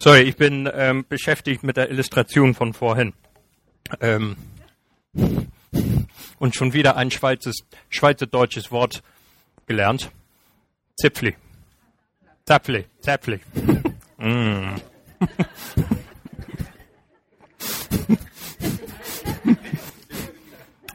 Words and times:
Sorry, 0.00 0.20
ich 0.20 0.36
bin 0.36 0.70
ähm, 0.72 1.04
beschäftigt 1.08 1.64
mit 1.64 1.76
der 1.76 1.90
Illustration 1.90 2.54
von 2.54 2.72
vorhin. 2.72 3.14
Ähm, 4.00 4.36
und 6.38 6.54
schon 6.54 6.72
wieder 6.72 6.96
ein 6.96 7.10
Schweizer, 7.10 7.50
schweizerdeutsches 7.88 8.70
Wort 8.70 9.02
gelernt. 9.66 10.12
Zipfli. 11.00 11.34
Zapfli. 12.44 12.84
Zapfli. 13.00 13.40
Mm. 14.18 14.76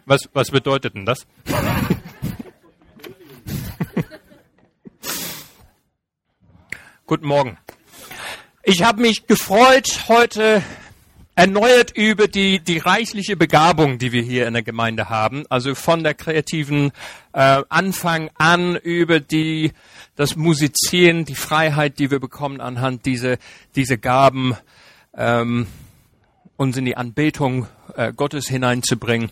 was, 0.06 0.30
was 0.32 0.50
bedeutet 0.50 0.96
denn 0.96 1.06
das? 1.06 1.28
Guten 7.06 7.28
Morgen. 7.28 7.58
Ich 8.66 8.82
habe 8.82 9.02
mich 9.02 9.28
gefreut, 9.28 10.06
heute 10.08 10.64
erneuert 11.36 11.92
über 11.98 12.30
die, 12.30 12.62
die 12.62 12.78
reichliche 12.78 13.36
Begabung, 13.36 13.98
die 13.98 14.14
wir 14.14 14.22
hier 14.22 14.48
in 14.48 14.54
der 14.54 14.64
Gemeinde 14.64 15.10
haben. 15.10 15.44
Also 15.50 15.76
von 15.76 16.02
der 16.02 16.14
kreativen 16.14 16.94
äh, 17.34 17.62
Anfang 17.68 18.30
an 18.36 18.78
über 18.78 19.20
die, 19.20 19.74
das 20.16 20.38
Musizieren, 20.38 21.26
die 21.26 21.36
Freiheit, 21.36 22.00
die 22.00 22.10
wir 22.10 22.22
bekommen 22.22 22.62
anhand 22.62 23.06
dieser 23.06 23.36
diese 23.76 23.98
Gaben, 23.98 24.56
ähm, 25.14 25.68
uns 26.56 26.78
in 26.78 26.86
die 26.86 26.96
Anbetung 26.96 27.68
äh, 27.98 28.14
Gottes 28.14 28.48
hineinzubringen. 28.48 29.30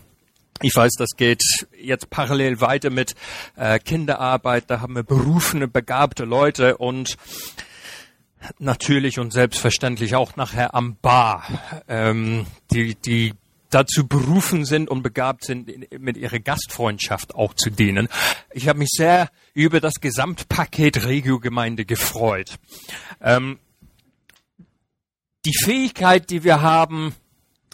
Ich 0.60 0.76
weiß, 0.76 0.92
das 0.98 1.16
geht 1.16 1.42
jetzt 1.80 2.10
parallel 2.10 2.60
weiter 2.60 2.90
mit 2.90 3.14
äh, 3.56 3.78
Kinderarbeit. 3.78 4.64
Da 4.66 4.82
haben 4.82 4.94
wir 4.94 5.04
berufene, 5.04 5.68
begabte 5.68 6.26
Leute 6.26 6.76
und 6.76 7.16
natürlich 8.58 9.18
und 9.18 9.32
selbstverständlich 9.32 10.14
auch 10.14 10.36
nachher 10.36 10.74
am 10.74 10.96
Bar, 10.96 11.44
ähm, 11.88 12.46
die, 12.72 12.94
die 12.94 13.34
dazu 13.70 14.06
berufen 14.06 14.64
sind 14.64 14.90
und 14.90 15.02
begabt 15.02 15.44
sind, 15.44 15.70
mit 15.98 16.16
ihrer 16.16 16.38
Gastfreundschaft 16.38 17.34
auch 17.34 17.54
zu 17.54 17.70
dienen. 17.70 18.08
Ich 18.52 18.68
habe 18.68 18.78
mich 18.78 18.90
sehr 18.90 19.30
über 19.54 19.80
das 19.80 19.94
Gesamtpaket 19.94 21.06
Regio-Gemeinde 21.06 21.84
gefreut. 21.84 22.58
Ähm, 23.20 23.58
die 25.44 25.54
Fähigkeit, 25.64 26.30
die 26.30 26.44
wir 26.44 26.60
haben, 26.60 27.14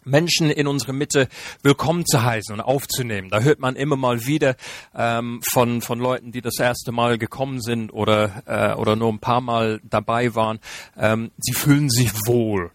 Menschen 0.09 0.51
in 0.51 0.67
unsere 0.67 0.93
Mitte 0.93 1.29
willkommen 1.63 2.05
zu 2.07 2.23
heißen 2.23 2.55
und 2.55 2.61
aufzunehmen. 2.61 3.29
Da 3.31 3.41
hört 3.41 3.61
man 3.61 3.77
immer 3.77 3.97
mal 3.97 4.27
wieder 4.27 4.57
ähm, 4.95 5.41
von, 5.53 5.83
von 5.83 5.99
Leuten, 5.99 6.33
die 6.33 6.41
das 6.41 6.59
erste 6.59 6.93
Mal 6.93 7.19
gekommen 7.19 7.61
sind 7.61 7.93
oder, 7.93 8.43
äh, 8.47 8.75
oder 8.75 8.97
nur 8.97 9.13
ein 9.13 9.19
paar 9.19 9.41
Mal 9.41 9.81
dabei 9.85 10.35
waren. 10.35 10.61
Ähm, 10.97 11.31
sie 11.39 11.53
fühlen 11.53 11.91
sich 11.91 12.11
wohl. 12.27 12.71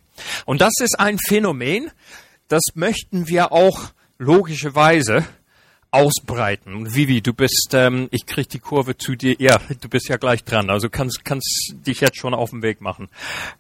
Und 0.46 0.62
das 0.62 0.74
ist 0.80 1.00
ein 1.00 1.18
Phänomen, 1.18 1.90
das 2.48 2.62
möchten 2.76 3.28
wir 3.28 3.52
auch 3.52 3.90
logischerweise 4.20 5.26
ausbreiten. 5.90 6.94
Vivi, 6.94 7.22
du 7.22 7.34
bist, 7.34 7.70
ähm, 7.74 8.08
ich 8.12 8.26
krieg 8.26 8.50
die 8.50 8.60
Kurve 8.60 8.98
zu 8.98 9.16
dir. 9.16 9.36
Ja, 9.40 9.60
du 9.82 9.90
bist 9.90 10.08
ja 10.08 10.18
gleich 10.18 10.44
dran. 10.44 10.70
Also 10.70 10.90
kannst 10.90 11.24
kannst 11.26 11.76
dich 11.86 12.02
jetzt 12.02 12.18
schon 12.18 12.34
auf 12.34 12.52
den 12.52 12.62
Weg 12.62 12.82
machen. 12.82 13.10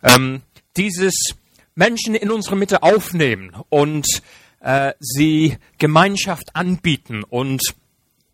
Ähm, 0.01 0.41
dieses 0.75 1.35
Menschen 1.75 2.15
in 2.15 2.31
unsere 2.31 2.55
Mitte 2.55 2.83
aufnehmen 2.83 3.55
und 3.69 4.05
äh, 4.59 4.93
sie 4.99 5.57
Gemeinschaft 5.77 6.55
anbieten 6.55 7.23
und 7.23 7.61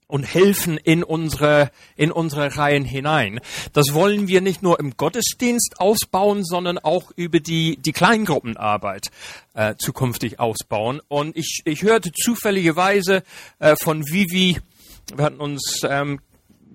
und 0.09 0.23
helfen 0.23 0.77
in 0.77 1.03
unsere, 1.03 1.69
in 1.95 2.11
unsere 2.11 2.57
Reihen 2.57 2.83
hinein. 2.83 3.39
Das 3.73 3.93
wollen 3.93 4.27
wir 4.27 4.41
nicht 4.41 4.63
nur 4.63 4.79
im 4.79 4.97
Gottesdienst 4.97 5.75
ausbauen, 5.77 6.43
sondern 6.43 6.79
auch 6.79 7.11
über 7.15 7.39
die, 7.39 7.77
die 7.77 7.91
Kleingruppenarbeit 7.91 9.11
äh, 9.53 9.75
zukünftig 9.77 10.39
ausbauen. 10.39 10.99
Und 11.09 11.37
ich, 11.37 11.61
ich 11.65 11.83
hörte 11.83 12.11
zufälligerweise 12.11 13.21
äh, 13.59 13.75
von 13.75 14.03
Vivi, 14.03 14.57
wir 15.15 15.25
hatten 15.25 15.39
uns 15.39 15.81
ähm, 15.83 16.21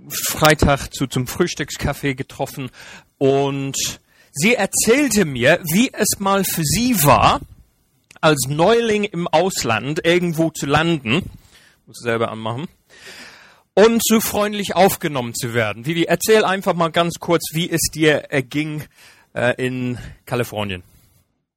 Freitag 0.08 0.94
zu, 0.94 1.08
zum 1.08 1.26
Frühstückskaffee 1.26 2.14
getroffen 2.14 2.70
und 3.18 3.98
Sie 4.36 4.54
erzählte 4.54 5.24
mir, 5.24 5.60
wie 5.72 5.92
es 5.92 6.18
mal 6.18 6.42
für 6.42 6.64
sie 6.64 7.04
war, 7.04 7.40
als 8.20 8.48
Neuling 8.48 9.04
im 9.04 9.28
Ausland 9.28 10.04
irgendwo 10.04 10.50
zu 10.50 10.66
landen, 10.66 11.30
muss 11.86 11.98
selber 11.98 12.32
anmachen, 12.32 12.66
und 13.74 14.02
so 14.04 14.18
freundlich 14.20 14.74
aufgenommen 14.74 15.34
zu 15.34 15.54
werden. 15.54 15.86
Vivi, 15.86 16.04
erzähl 16.04 16.44
einfach 16.44 16.74
mal 16.74 16.90
ganz 16.90 17.20
kurz, 17.20 17.50
wie 17.52 17.70
es 17.70 17.80
dir 17.94 18.24
erging 18.30 18.82
äh, 19.34 19.54
in 19.64 19.98
Kalifornien. 20.26 20.82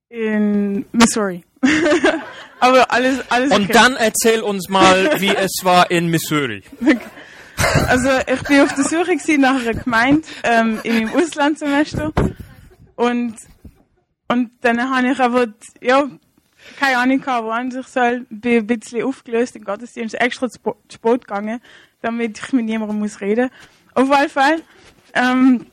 In 0.10 0.86
Missouri. 0.92 1.44
Aber 2.60 2.92
alles, 2.92 3.20
alles. 3.30 3.56
Und 3.56 3.74
dann 3.74 3.96
erzähl 3.96 4.42
uns 4.42 4.70
mal, 4.70 5.20
wie 5.20 5.36
es 5.36 5.62
war 5.64 5.90
in 5.90 6.10
Missouri. 6.10 6.64
Also 7.88 8.10
ich 8.32 8.42
bin 8.44 8.62
auf 8.62 8.74
der 8.76 8.84
Suche 8.84 9.18
nach 9.40 9.60
einer 9.62 9.74
Gemeinde 9.74 10.28
ähm, 10.44 10.80
in 10.84 11.06
meinem 11.06 11.16
Auslandssemester 11.16 12.14
und, 12.98 13.36
und 14.28 14.52
dann 14.62 14.90
habe 14.90 15.12
ich 15.12 15.20
aber, 15.20 15.48
ja, 15.82 16.10
keine 16.80 16.98
Ahnung 16.98 17.22
gehabt, 17.22 17.46
woran 17.46 17.70
ich 17.70 17.88
soll. 17.88 18.26
Bin 18.30 18.58
ein 18.58 18.68
bisschen 18.68 19.04
aufgelöst 19.04 19.56
im 19.56 19.64
Gottesdienst, 19.64 20.16
extra 20.16 20.50
zu 20.50 20.60
spät 20.92 21.22
gegangen, 21.26 21.62
damit 22.02 22.40
ich 22.40 22.54
mit 22.54 22.66
niemandem 22.66 23.00
muss 23.00 23.22
reden. 23.22 23.50
Auf 23.94 24.10
jeden 24.10 24.30
Fall, 24.30 24.62
ähm, 25.14 25.68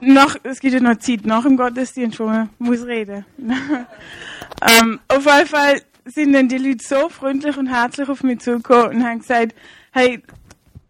nach, 0.00 0.36
es 0.42 0.58
gibt 0.60 0.74
ja 0.74 0.80
noch 0.80 0.98
Zeit 0.98 1.24
nach 1.24 1.44
dem 1.44 1.56
Gottesdienst, 1.56 2.18
wo 2.18 2.26
man 2.26 2.50
muss 2.58 2.84
reden. 2.84 3.24
ähm, 3.38 5.00
auf 5.08 5.24
jeden 5.24 5.46
Fall 5.46 5.82
sind 6.04 6.32
dann 6.32 6.48
die 6.48 6.58
Leute 6.58 6.84
so 6.84 7.08
freundlich 7.08 7.56
und 7.56 7.68
herzlich 7.68 8.08
auf 8.08 8.24
mich 8.24 8.40
zugekommen 8.40 8.96
und 8.96 9.04
haben 9.04 9.20
gesagt, 9.20 9.54
hey, 9.92 10.20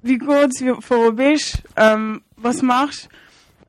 wie 0.02 0.18
geht's, 0.18 0.62
wie, 0.62 0.72
wo 0.72 1.12
bist, 1.12 1.62
ähm, 1.76 2.22
was 2.36 2.62
machst? 2.62 3.10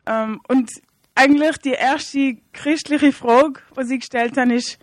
Ähm, 0.06 0.40
und 0.48 0.70
eigentlich 1.16 1.58
die 1.58 1.72
erste 1.72 2.38
christliche 2.54 3.12
Frage, 3.12 3.62
die 3.78 3.86
sie 3.86 4.00
gestellt 4.00 4.38
haben, 4.38 4.52
ist, 4.52 4.78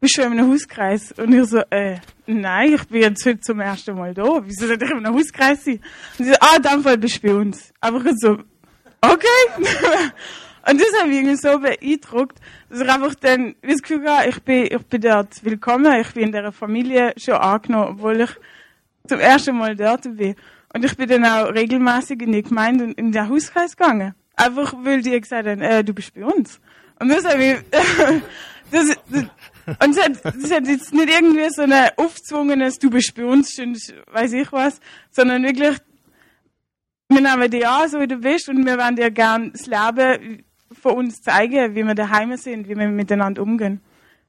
bist 0.00 0.16
du 0.16 0.22
in 0.22 0.32
einem 0.32 0.50
Hauskreis? 0.50 1.12
Und 1.12 1.32
ich 1.32 1.48
so, 1.48 1.58
äh, 1.70 1.98
nein, 2.26 2.74
ich 2.74 2.84
bin 2.88 3.02
jetzt 3.02 3.24
heute 3.26 3.40
zum 3.40 3.60
ersten 3.60 3.96
Mal 3.96 4.14
da. 4.14 4.40
Wieso 4.44 4.66
soll 4.66 4.76
ich 4.76 4.90
in 4.90 5.04
einem 5.04 5.14
Hauskreis 5.14 5.64
sein? 5.64 5.80
Und 6.18 6.24
sie 6.24 6.30
so, 6.30 6.36
ah, 6.40 6.58
dem 6.58 6.82
Fall 6.82 6.98
bist 6.98 7.22
du 7.22 7.28
bei 7.28 7.34
uns. 7.34 7.72
Aber 7.80 8.04
ich 8.04 8.16
so, 8.16 8.38
okay. 9.00 9.26
Und 10.68 10.80
das 10.80 10.88
hat 11.00 11.08
mich 11.08 11.16
irgendwie 11.16 11.36
so 11.36 11.58
beeindruckt, 11.58 12.38
dass 12.68 12.80
ich 12.80 12.88
einfach 12.88 13.14
dann 13.16 13.56
das 13.62 13.82
Gefühl 13.82 14.08
hatte, 14.08 14.28
ich 14.28 14.42
bin, 14.42 14.68
ich 14.70 14.86
bin 14.86 15.00
dort 15.00 15.44
willkommen, 15.44 16.00
ich 16.00 16.12
bin 16.14 16.24
in 16.24 16.32
dieser 16.32 16.52
Familie 16.52 17.12
schon 17.16 17.34
angenommen, 17.34 17.96
obwohl 17.96 18.20
ich 18.20 18.30
zum 19.08 19.18
ersten 19.18 19.56
Mal 19.56 19.74
dort 19.74 20.02
bin. 20.16 20.36
Und 20.72 20.84
ich 20.84 20.96
bin 20.96 21.08
dann 21.08 21.24
auch 21.24 21.52
regelmäßig 21.52 22.22
in 22.22 22.32
die 22.32 22.42
Gemeinde 22.42 22.84
und 22.84 22.92
in 22.92 23.10
den 23.10 23.28
Hauskreis 23.28 23.76
gegangen. 23.76 24.14
Einfach 24.36 24.74
weil 24.82 25.02
die 25.02 25.20
gesagt 25.20 25.46
haben, 25.46 25.60
äh, 25.60 25.84
du 25.84 25.92
bist 25.92 26.14
bei 26.14 26.24
uns. 26.24 26.60
Und 26.98 27.08
das 27.08 27.24
habe 27.24 27.44
ich, 27.44 27.56
das, 28.70 28.88
das, 29.08 29.22
und 29.66 29.96
das 29.96 30.04
hat, 30.04 30.24
das 30.24 30.50
hat 30.50 30.66
jetzt 30.66 30.92
nicht 30.92 31.08
irgendwie 31.10 31.48
so 31.50 31.62
ein 31.62 31.72
aufgezwungenes, 31.96 32.78
du 32.78 32.90
bist 32.90 33.14
bei 33.14 33.24
uns, 33.24 33.56
weiß 34.12 34.32
ich 34.32 34.52
was, 34.52 34.80
sondern 35.10 35.42
wirklich, 35.42 35.76
wir 37.08 37.20
nehmen 37.20 37.50
dich 37.50 37.66
an, 37.66 37.88
so 37.88 38.00
wie 38.00 38.06
du 38.06 38.16
bist, 38.16 38.48
und 38.48 38.64
wir 38.64 38.78
wollen 38.78 38.96
dir 38.96 39.10
gerne 39.10 39.50
das 39.50 39.66
Leben 39.66 40.44
von 40.72 40.96
uns 40.96 41.20
zeigen, 41.20 41.74
wie 41.74 41.84
wir 41.84 41.94
daheim 41.94 42.36
sind, 42.36 42.68
wie 42.68 42.76
wir 42.76 42.88
miteinander 42.88 43.42
umgehen. 43.42 43.80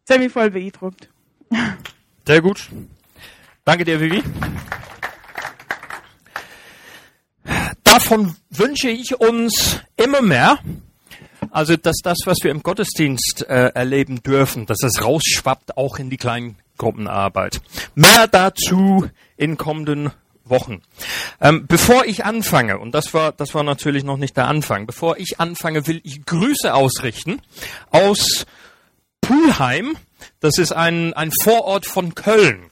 Das 0.06 0.16
hat 0.16 0.24
mich 0.24 0.32
voll 0.32 0.52
beeindruckt. 0.52 1.10
Sehr 2.28 2.42
gut. 2.42 2.70
Danke 3.66 3.86
dir, 3.86 4.00
Vivi. 4.00 4.22
Davon 7.94 8.36
wünsche 8.50 8.90
ich 8.90 9.20
uns 9.20 9.80
immer 9.98 10.22
mehr. 10.22 10.58
Also, 11.52 11.76
dass 11.78 11.98
das, 12.04 12.18
was 12.26 12.38
wir 12.42 12.50
im 12.50 12.64
Gottesdienst 12.64 13.46
äh, 13.48 13.68
erleben 13.76 14.24
dürfen, 14.24 14.66
dass 14.66 14.82
es 14.82 15.04
rausschwappt 15.04 15.78
auch 15.78 16.00
in 16.00 16.10
die 16.10 16.18
kleinen 16.18 16.56
Gruppenarbeit. 16.80 17.62
Mehr 17.94 18.28
dazu 18.28 19.08
in 19.38 19.58
kommenden 19.58 20.12
Wochen. 20.44 20.82
Ähm, 21.40 21.68
bevor 21.68 22.06
ich 22.06 22.26
anfange, 22.26 22.80
und 22.80 22.96
das 22.96 23.14
war, 23.14 23.32
das 23.32 23.54
war 23.54 23.64
natürlich 23.64 24.04
noch 24.04 24.18
nicht 24.18 24.36
der 24.38 24.48
Anfang, 24.48 24.88
bevor 24.88 25.18
ich 25.18 25.40
anfange, 25.40 25.86
will 25.86 26.02
ich 26.04 26.26
Grüße 26.26 26.74
ausrichten 26.74 27.42
aus 27.92 28.48
Pulheim. 29.22 29.96
Das 30.40 30.58
ist 30.58 30.72
ein, 30.72 31.14
ein 31.14 31.32
Vorort 31.44 31.86
von 31.86 32.16
Köln. 32.16 32.72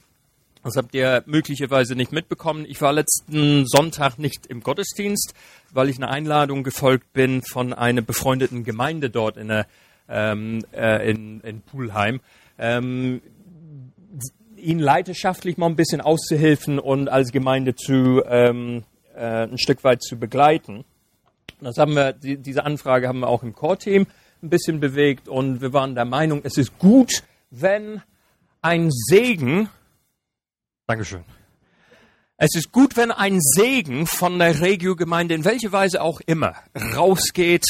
Das 0.64 0.76
habt 0.76 0.94
ihr 0.94 1.24
möglicherweise 1.26 1.96
nicht 1.96 2.12
mitbekommen. 2.12 2.64
Ich 2.68 2.80
war 2.80 2.92
letzten 2.92 3.66
Sonntag 3.66 4.18
nicht 4.18 4.46
im 4.46 4.62
Gottesdienst, 4.62 5.34
weil 5.72 5.88
ich 5.88 5.96
eine 5.96 6.08
Einladung 6.08 6.62
gefolgt 6.62 7.12
bin 7.12 7.42
von 7.42 7.72
einer 7.72 8.02
befreundeten 8.02 8.62
Gemeinde 8.62 9.10
dort 9.10 9.36
in, 9.36 9.48
der, 9.48 9.66
ähm, 10.08 10.64
äh, 10.72 11.10
in, 11.10 11.40
in 11.40 11.62
Pulheim. 11.62 12.20
Ähm, 12.58 13.20
ihnen 14.56 14.80
leidenschaftlich 14.80 15.58
mal 15.58 15.66
ein 15.66 15.76
bisschen 15.76 16.00
auszuhelfen 16.00 16.78
und 16.78 17.08
als 17.08 17.32
Gemeinde 17.32 17.74
zu 17.74 18.22
ähm, 18.24 18.84
äh, 19.16 19.48
ein 19.48 19.58
Stück 19.58 19.82
weit 19.82 20.02
zu 20.02 20.16
begleiten. 20.16 20.84
Das 21.60 21.76
haben 21.76 21.94
wir, 21.94 22.12
die, 22.12 22.36
diese 22.36 22.64
Anfrage 22.64 23.08
haben 23.08 23.20
wir 23.20 23.28
auch 23.28 23.42
im 23.42 23.52
Core-Team 23.52 24.06
ein 24.42 24.48
bisschen 24.48 24.80
bewegt 24.80 25.28
und 25.28 25.60
wir 25.60 25.72
waren 25.72 25.94
der 25.94 26.04
Meinung, 26.04 26.40
es 26.44 26.56
ist 26.56 26.78
gut, 26.78 27.22
wenn 27.50 28.02
ein 28.60 28.90
Segen, 28.90 29.68
Dankeschön, 30.92 31.24
es 32.36 32.54
ist 32.54 32.70
gut, 32.70 32.98
wenn 32.98 33.10
ein 33.10 33.40
Segen 33.40 34.06
von 34.06 34.38
der 34.38 34.60
Regio-Gemeinde 34.60 35.34
in 35.34 35.46
welche 35.46 35.72
Weise 35.72 36.02
auch 36.02 36.20
immer 36.26 36.54
rausgeht 36.94 37.64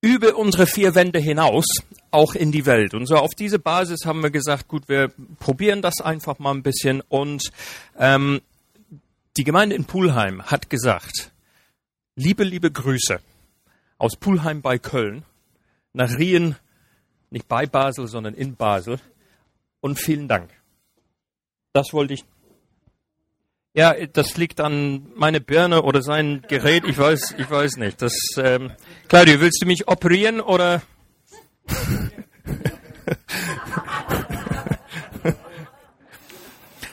über 0.00 0.36
unsere 0.36 0.68
vier 0.68 0.94
Wände 0.94 1.18
hinaus, 1.18 1.64
auch 2.12 2.36
in 2.36 2.52
die 2.52 2.66
Welt. 2.66 2.94
Und 2.94 3.06
so 3.06 3.16
auf 3.16 3.34
diese 3.34 3.58
Basis 3.58 4.06
haben 4.06 4.22
wir 4.22 4.30
gesagt, 4.30 4.68
gut, 4.68 4.88
wir 4.88 5.08
probieren 5.40 5.82
das 5.82 6.00
einfach 6.00 6.38
mal 6.38 6.52
ein 6.52 6.62
bisschen. 6.62 7.00
Und 7.00 7.50
ähm, 7.98 8.42
die 9.36 9.42
Gemeinde 9.42 9.74
in 9.74 9.86
Pulheim 9.86 10.40
hat 10.44 10.70
gesagt, 10.70 11.32
liebe, 12.14 12.44
liebe 12.44 12.70
Grüße 12.70 13.18
aus 13.98 14.14
Pulheim 14.14 14.62
bei 14.62 14.78
Köln 14.78 15.24
nach 15.94 16.16
Rien, 16.16 16.54
nicht 17.30 17.48
bei 17.48 17.66
Basel, 17.66 18.06
sondern 18.06 18.34
in 18.34 18.54
Basel. 18.54 19.00
Und 19.80 19.98
vielen 19.98 20.28
Dank. 20.28 20.48
Das 21.72 21.92
wollte 21.92 22.14
ich 22.14 22.24
ja, 23.74 23.94
das 24.06 24.36
liegt 24.36 24.60
an 24.60 25.10
meine 25.14 25.40
Birne 25.40 25.80
oder 25.80 26.02
sein 26.02 26.44
Gerät. 26.46 26.84
Ich 26.84 26.98
weiß, 26.98 27.36
ich 27.38 27.50
weiß 27.50 27.78
nicht. 27.78 28.02
Das, 28.02 28.12
ähm, 28.36 28.72
Claudio, 29.08 29.40
willst 29.40 29.62
du 29.62 29.66
mich 29.66 29.88
operieren 29.88 30.42
oder? 30.42 30.82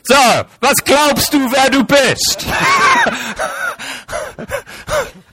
so, 0.03 0.15
was 0.61 0.75
glaubst 0.85 1.33
du, 1.33 1.51
wer 1.51 1.69
du 1.69 1.83
bist? 1.83 2.45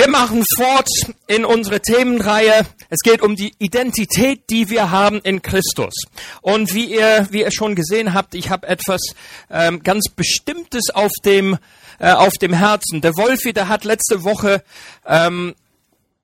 Wir 0.00 0.08
machen 0.08 0.42
fort 0.56 0.88
in 1.26 1.44
unsere 1.44 1.82
Themenreihe. 1.82 2.66
Es 2.88 3.00
geht 3.00 3.20
um 3.20 3.36
die 3.36 3.52
Identität, 3.58 4.48
die 4.48 4.70
wir 4.70 4.90
haben 4.90 5.20
in 5.20 5.42
Christus. 5.42 5.92
Und 6.40 6.72
wie 6.72 6.86
ihr, 6.86 7.28
wie 7.32 7.42
ihr 7.42 7.52
schon 7.52 7.74
gesehen 7.74 8.14
habt, 8.14 8.34
ich 8.34 8.48
habe 8.48 8.66
etwas 8.66 9.02
ähm, 9.50 9.82
ganz 9.82 10.06
Bestimmtes 10.08 10.88
auf 10.88 11.12
dem, 11.26 11.58
äh, 11.98 12.12
auf 12.12 12.32
dem 12.38 12.54
Herzen. 12.54 13.02
Der 13.02 13.14
Wolfi, 13.14 13.52
der 13.52 13.68
hat 13.68 13.84
letzte 13.84 14.24
Woche 14.24 14.64
ähm, 15.04 15.54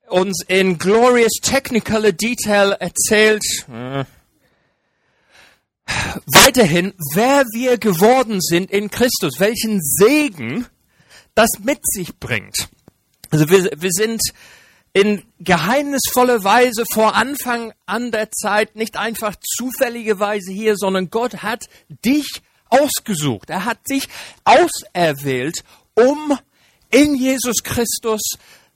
uns 0.08 0.43
in 0.49 0.79
glorious 0.79 1.34
technical 1.43 2.11
detail 2.14 2.72
erzählt, 2.81 3.44
äh, 3.70 4.06
weiterhin, 6.25 6.94
wer 7.12 7.44
wir 7.52 7.76
geworden 7.76 8.40
sind 8.40 8.70
in 8.70 8.90
Christus, 8.90 9.34
welchen 9.38 9.82
Segen 9.82 10.64
das 11.34 11.50
mit 11.62 11.81
sich 11.84 12.19
bringt. 12.19 12.70
Also 13.36 13.50
wir, 13.50 13.70
wir 13.76 13.90
sind 13.92 14.22
in 14.94 15.22
geheimnisvoller 15.40 16.42
Weise 16.42 16.84
vor 16.90 17.14
Anfang 17.14 17.74
an 17.84 18.10
der 18.12 18.30
Zeit 18.30 18.76
nicht 18.76 18.96
einfach 18.96 19.36
zufällige 19.36 20.18
Weise 20.18 20.52
hier, 20.52 20.74
sondern 20.74 21.10
Gott 21.10 21.42
hat 21.42 21.64
dich 22.02 22.40
ausgesucht. 22.70 23.50
Er 23.50 23.66
hat 23.66 23.76
dich 23.90 24.08
auserwählt, 24.44 25.64
um 25.94 26.38
in 26.90 27.14
Jesus 27.14 27.62
Christus 27.62 28.22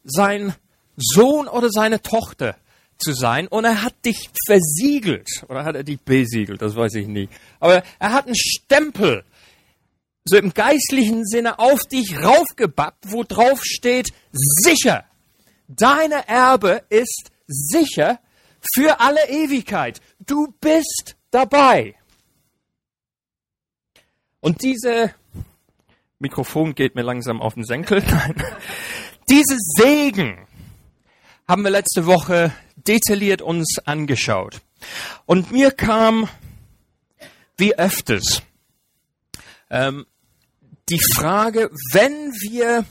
sein 0.05 0.55
Sohn 0.99 1.49
oder 1.49 1.71
seine 1.71 2.03
Tochter 2.03 2.57
zu 2.99 3.15
sein. 3.15 3.49
Und 3.49 3.65
er 3.65 3.83
hat 3.83 3.95
dich 4.05 4.29
versiegelt. 4.47 5.43
Oder 5.49 5.65
hat 5.65 5.75
er 5.75 5.85
dich 5.85 6.01
besiegelt? 6.01 6.61
Das 6.61 6.77
weiß 6.77 6.97
ich 6.97 7.07
nie. 7.07 7.31
Aber 7.61 7.83
er 7.99 8.13
hat 8.13 8.27
einen 8.27 8.37
Stempel 8.37 9.25
so 10.31 10.37
im 10.37 10.55
geistlichen 10.55 11.27
Sinne 11.27 11.59
auf 11.59 11.81
dich 11.81 12.17
raufgebappt, 12.17 13.11
wo 13.11 13.25
drauf 13.25 13.63
steht, 13.65 14.13
sicher. 14.31 15.05
Deine 15.67 16.29
Erbe 16.29 16.85
ist 16.89 17.33
sicher 17.49 18.21
für 18.75 19.01
alle 19.01 19.29
Ewigkeit. 19.29 20.01
Du 20.21 20.55
bist 20.61 21.17
dabei. 21.33 21.97
Und 24.39 24.63
diese 24.63 25.13
Mikrofon 26.21 26.77
geht 26.77 26.95
mir 26.95 27.03
langsam 27.03 27.43
auf 27.43 27.55
den 27.55 27.65
Senkel. 27.65 28.01
diese 29.29 29.57
Segen 29.59 30.47
haben 31.49 31.63
wir 31.63 31.71
letzte 31.73 32.07
Woche 32.07 32.53
detailliert 32.77 33.43
uns 33.43 33.79
angeschaut. 33.85 34.61
Und 35.27 35.51
mir 35.51 35.73
kam 35.73 36.29
wie 37.57 37.75
öfters 37.75 38.43
ähm, 39.71 40.07
die 40.91 41.01
Frage, 41.15 41.71
wenn 41.93 42.33
wir, 42.33 42.85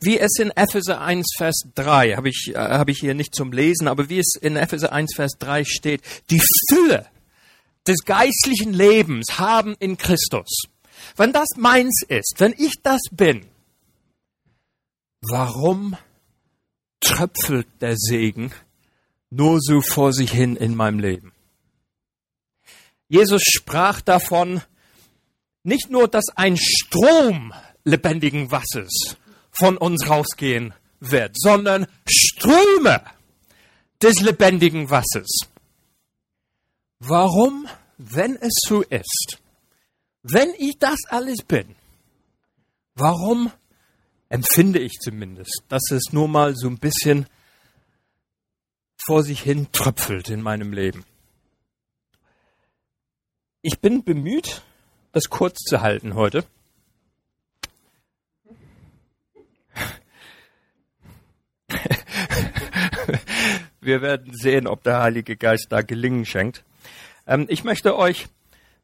wie 0.00 0.18
es 0.18 0.38
in 0.38 0.50
Epheser 0.50 1.00
1, 1.00 1.34
Vers 1.36 1.62
3, 1.74 2.14
habe 2.16 2.28
ich, 2.28 2.52
äh, 2.54 2.58
hab 2.58 2.88
ich 2.88 3.00
hier 3.00 3.14
nicht 3.14 3.34
zum 3.34 3.52
Lesen, 3.52 3.88
aber 3.88 4.08
wie 4.08 4.18
es 4.18 4.34
in 4.40 4.56
Epheser 4.56 4.92
1, 4.92 5.14
Vers 5.14 5.32
3 5.38 5.64
steht, 5.64 6.02
die 6.30 6.42
Fülle 6.68 7.06
des 7.86 7.98
geistlichen 8.04 8.72
Lebens 8.72 9.38
haben 9.38 9.74
in 9.78 9.96
Christus. 9.96 10.62
Wenn 11.16 11.32
das 11.32 11.48
meins 11.56 12.02
ist, 12.08 12.36
wenn 12.38 12.54
ich 12.56 12.74
das 12.82 13.00
bin, 13.10 13.44
warum 15.20 15.96
tröpfelt 17.00 17.66
der 17.80 17.96
Segen 17.96 18.52
nur 19.30 19.60
so 19.60 19.80
vor 19.80 20.12
sich 20.12 20.30
hin 20.30 20.56
in 20.56 20.76
meinem 20.76 21.00
Leben? 21.00 21.32
Jesus 23.08 23.42
sprach 23.42 24.00
davon, 24.00 24.62
nicht 25.62 25.90
nur, 25.90 26.08
dass 26.08 26.26
ein 26.34 26.56
Strom 26.56 27.52
lebendigen 27.84 28.50
Wassers 28.50 29.16
von 29.50 29.76
uns 29.76 30.08
rausgehen 30.08 30.74
wird, 31.00 31.36
sondern 31.38 31.86
Ströme 32.06 33.02
des 34.00 34.20
lebendigen 34.20 34.90
Wassers. 34.90 35.30
Warum, 36.98 37.68
wenn 37.98 38.36
es 38.36 38.54
so 38.66 38.82
ist, 38.82 39.38
wenn 40.22 40.52
ich 40.58 40.78
das 40.78 40.98
alles 41.08 41.42
bin, 41.46 41.74
warum 42.94 43.50
empfinde 44.28 44.78
ich 44.78 44.92
zumindest, 45.00 45.64
dass 45.68 45.90
es 45.90 46.12
nur 46.12 46.28
mal 46.28 46.54
so 46.56 46.68
ein 46.68 46.78
bisschen 46.78 47.26
vor 49.04 49.24
sich 49.24 49.42
hin 49.42 49.66
tröpfelt 49.72 50.30
in 50.30 50.42
meinem 50.42 50.72
Leben? 50.72 51.04
Ich 53.62 53.80
bin 53.80 54.04
bemüht, 54.04 54.62
das 55.12 55.28
kurz 55.28 55.58
zu 55.60 55.80
halten 55.82 56.14
heute. 56.14 56.44
Wir 63.80 64.00
werden 64.00 64.32
sehen, 64.34 64.66
ob 64.66 64.82
der 64.84 65.00
Heilige 65.00 65.36
Geist 65.36 65.66
da 65.70 65.82
Gelingen 65.82 66.24
schenkt. 66.24 66.64
Ähm, 67.26 67.46
ich 67.48 67.64
möchte 67.64 67.96
euch 67.96 68.28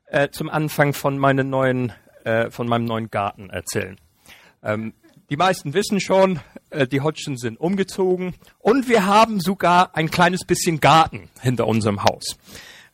äh, 0.07 0.29
zum 0.31 0.51
Anfang 0.51 0.93
von, 0.93 1.19
neuen, 1.19 1.93
äh, 2.25 2.51
von 2.51 2.69
meinem 2.69 2.85
neuen 2.85 3.11
Garten 3.11 3.49
erzählen. 3.51 3.97
Ähm, 4.63 4.95
die 5.31 5.37
meisten 5.37 5.75
wissen 5.75 6.01
schon, 6.01 6.41
äh, 6.71 6.87
die 6.87 7.01
Hodgson 7.01 7.37
sind 7.37 7.61
umgezogen 7.61 8.35
und 8.59 8.89
wir 8.89 9.07
haben 9.07 9.41
sogar 9.41 9.95
ein 9.95 10.11
kleines 10.11 10.45
bisschen 10.45 10.81
Garten 10.81 11.29
hinter 11.41 11.67
unserem 11.67 12.03
Haus. 12.03 12.37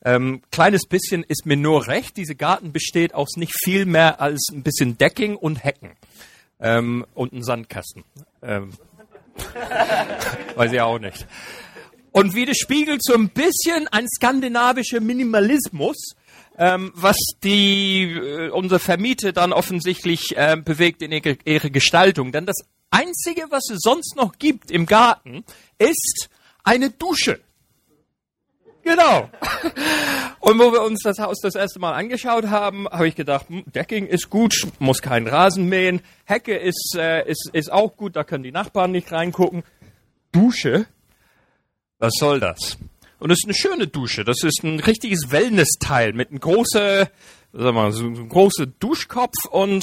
Ähm, 0.04 0.42
kleines 0.50 0.86
bisschen 0.86 1.22
ist 1.22 1.46
mir 1.46 1.56
nur 1.56 1.86
recht. 1.86 2.16
Diese 2.16 2.34
Garten 2.34 2.72
besteht 2.72 3.14
aus 3.14 3.36
nicht 3.36 3.54
viel 3.64 3.86
mehr 3.86 4.20
als 4.20 4.48
ein 4.52 4.62
bisschen 4.62 4.98
Decking 4.98 5.36
und 5.36 5.64
Hecken 5.64 5.92
ähm, 6.60 7.06
und 7.14 7.32
ein 7.32 7.42
Sandkasten. 7.42 8.04
Ähm, 8.42 8.72
weiß 10.56 10.72
ich 10.72 10.80
auch 10.80 10.98
nicht. 10.98 11.26
Und 12.12 12.34
widerspiegelt 12.34 13.02
so 13.02 13.14
ein 13.14 13.30
bisschen 13.30 13.88
ein 13.88 14.06
skandinavischer 14.08 15.00
Minimalismus, 15.00 16.14
ähm, 16.58 16.92
was 16.94 17.16
die 17.42 18.04
äh, 18.04 18.50
unser 18.50 18.78
Vermieter 18.78 19.32
dann 19.32 19.52
offensichtlich 19.52 20.36
äh, 20.36 20.56
bewegt 20.56 21.02
in 21.02 21.10
ihre, 21.10 21.38
ihre 21.44 21.70
Gestaltung. 21.70 22.30
Denn 22.30 22.46
das 22.46 22.64
Einzige, 22.90 23.46
was 23.50 23.64
es 23.70 23.80
sonst 23.80 24.14
noch 24.16 24.38
gibt 24.38 24.70
im 24.70 24.86
Garten, 24.86 25.44
ist 25.78 26.28
eine 26.62 26.90
Dusche. 26.90 27.40
Genau. 28.84 29.30
Und 30.40 30.58
wo 30.58 30.72
wir 30.72 30.82
uns 30.82 31.00
das 31.02 31.18
Haus 31.18 31.40
das 31.40 31.54
erste 31.54 31.78
Mal 31.78 31.94
angeschaut 31.94 32.46
haben, 32.48 32.86
habe 32.88 33.08
ich 33.08 33.16
gedacht, 33.16 33.48
hm, 33.48 33.64
Decking 33.74 34.06
ist 34.06 34.28
gut, 34.28 34.54
muss 34.78 35.00
keinen 35.00 35.26
Rasen 35.26 35.68
mähen, 35.70 36.02
Hecke 36.24 36.54
ist, 36.54 36.94
äh, 36.96 37.26
ist, 37.26 37.48
ist 37.52 37.72
auch 37.72 37.96
gut, 37.96 38.14
da 38.14 38.24
können 38.24 38.44
die 38.44 38.52
Nachbarn 38.52 38.92
nicht 38.92 39.10
reingucken. 39.10 39.64
Dusche? 40.32 40.86
Was 41.98 42.12
soll 42.18 42.40
das? 42.40 42.76
Und 43.18 43.30
es 43.30 43.38
ist 43.38 43.46
eine 43.46 43.54
schöne 43.54 43.86
Dusche. 43.86 44.22
Das 44.22 44.42
ist 44.42 44.62
ein 44.62 44.80
richtiges 44.80 45.30
Wellness-Teil 45.30 46.12
mit 46.12 46.28
einem 46.28 46.40
großen, 46.40 47.06
sag 47.54 47.74
mal, 47.74 47.90
so 47.92 48.04
einem 48.04 48.28
großen 48.28 48.74
Duschkopf 48.80 49.46
und 49.50 49.82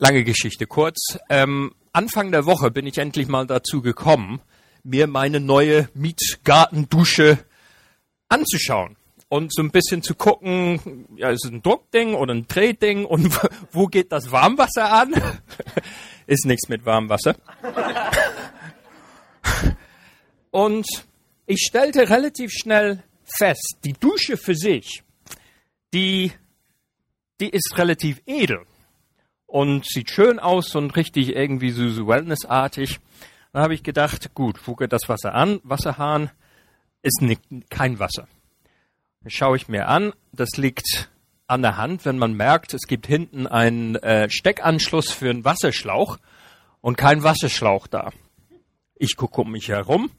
lange 0.00 0.24
Geschichte 0.24 0.66
kurz. 0.66 1.18
Ähm, 1.30 1.74
Anfang 1.92 2.32
der 2.32 2.44
Woche 2.44 2.72
bin 2.72 2.86
ich 2.86 2.98
endlich 2.98 3.28
mal 3.28 3.46
dazu 3.46 3.82
gekommen, 3.82 4.40
mir 4.86 5.06
meine 5.06 5.40
neue 5.40 5.88
Mietgartendusche 5.94 7.38
anzuschauen 8.28 8.96
und 9.28 9.52
so 9.52 9.62
ein 9.62 9.70
bisschen 9.70 10.02
zu 10.02 10.14
gucken, 10.14 11.06
ja, 11.16 11.30
ist 11.30 11.44
es 11.44 11.50
ein 11.50 11.62
Druckding 11.62 12.14
oder 12.14 12.32
ein 12.34 12.46
Drehding 12.46 13.04
und 13.04 13.38
wo 13.72 13.86
geht 13.86 14.12
das 14.12 14.30
Warmwasser 14.30 14.92
an? 14.92 15.14
ist 16.26 16.46
nichts 16.46 16.68
mit 16.68 16.86
Warmwasser. 16.86 17.36
Und 20.50 20.86
ich 21.44 21.66
stellte 21.68 22.08
relativ 22.08 22.50
schnell 22.50 23.02
fest, 23.24 23.76
die 23.84 23.92
Dusche 23.92 24.38
für 24.38 24.54
sich, 24.54 25.02
die, 25.92 26.32
die 27.40 27.50
ist 27.50 27.76
relativ 27.76 28.22
edel 28.24 28.64
und 29.46 29.84
sieht 29.84 30.10
schön 30.10 30.38
aus 30.38 30.74
und 30.74 30.96
richtig 30.96 31.36
irgendwie 31.36 31.70
so, 31.70 31.90
so 31.90 32.08
wellnessartig. 32.08 33.00
Dann 33.56 33.62
habe 33.62 33.72
ich 33.72 33.82
gedacht, 33.82 34.34
gut, 34.34 34.62
gucke 34.62 34.86
das 34.86 35.08
Wasser 35.08 35.32
an, 35.32 35.60
Wasserhahn 35.62 36.30
ist 37.00 37.22
nicht, 37.22 37.40
kein 37.70 37.98
Wasser. 37.98 38.28
Das 39.22 39.32
schaue 39.32 39.56
ich 39.56 39.66
mir 39.66 39.88
an, 39.88 40.12
das 40.30 40.58
liegt 40.58 41.08
an 41.46 41.62
der 41.62 41.78
Hand, 41.78 42.04
wenn 42.04 42.18
man 42.18 42.34
merkt, 42.34 42.74
es 42.74 42.82
gibt 42.86 43.06
hinten 43.06 43.46
einen 43.46 43.96
äh, 43.96 44.28
Steckanschluss 44.28 45.10
für 45.10 45.30
einen 45.30 45.46
Wasserschlauch 45.46 46.18
und 46.82 46.98
kein 46.98 47.22
Wasserschlauch 47.22 47.86
da. 47.86 48.12
Ich 48.94 49.16
gucke 49.16 49.40
um 49.40 49.52
mich 49.52 49.68
herum, 49.68 50.10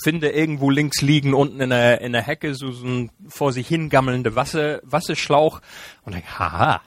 finde 0.00 0.28
irgendwo 0.28 0.70
links 0.70 1.02
liegen 1.02 1.34
unten 1.34 1.62
in 1.62 1.70
der, 1.70 2.00
in 2.00 2.12
der 2.12 2.22
Hecke 2.22 2.54
so, 2.54 2.70
so 2.70 2.86
ein 2.86 3.10
vor 3.26 3.52
sich 3.52 3.66
hingammelnder 3.66 4.36
Wasser, 4.36 4.78
Wasserschlauch 4.84 5.62
und 6.04 6.14
denke, 6.14 6.38
haha, 6.38 6.80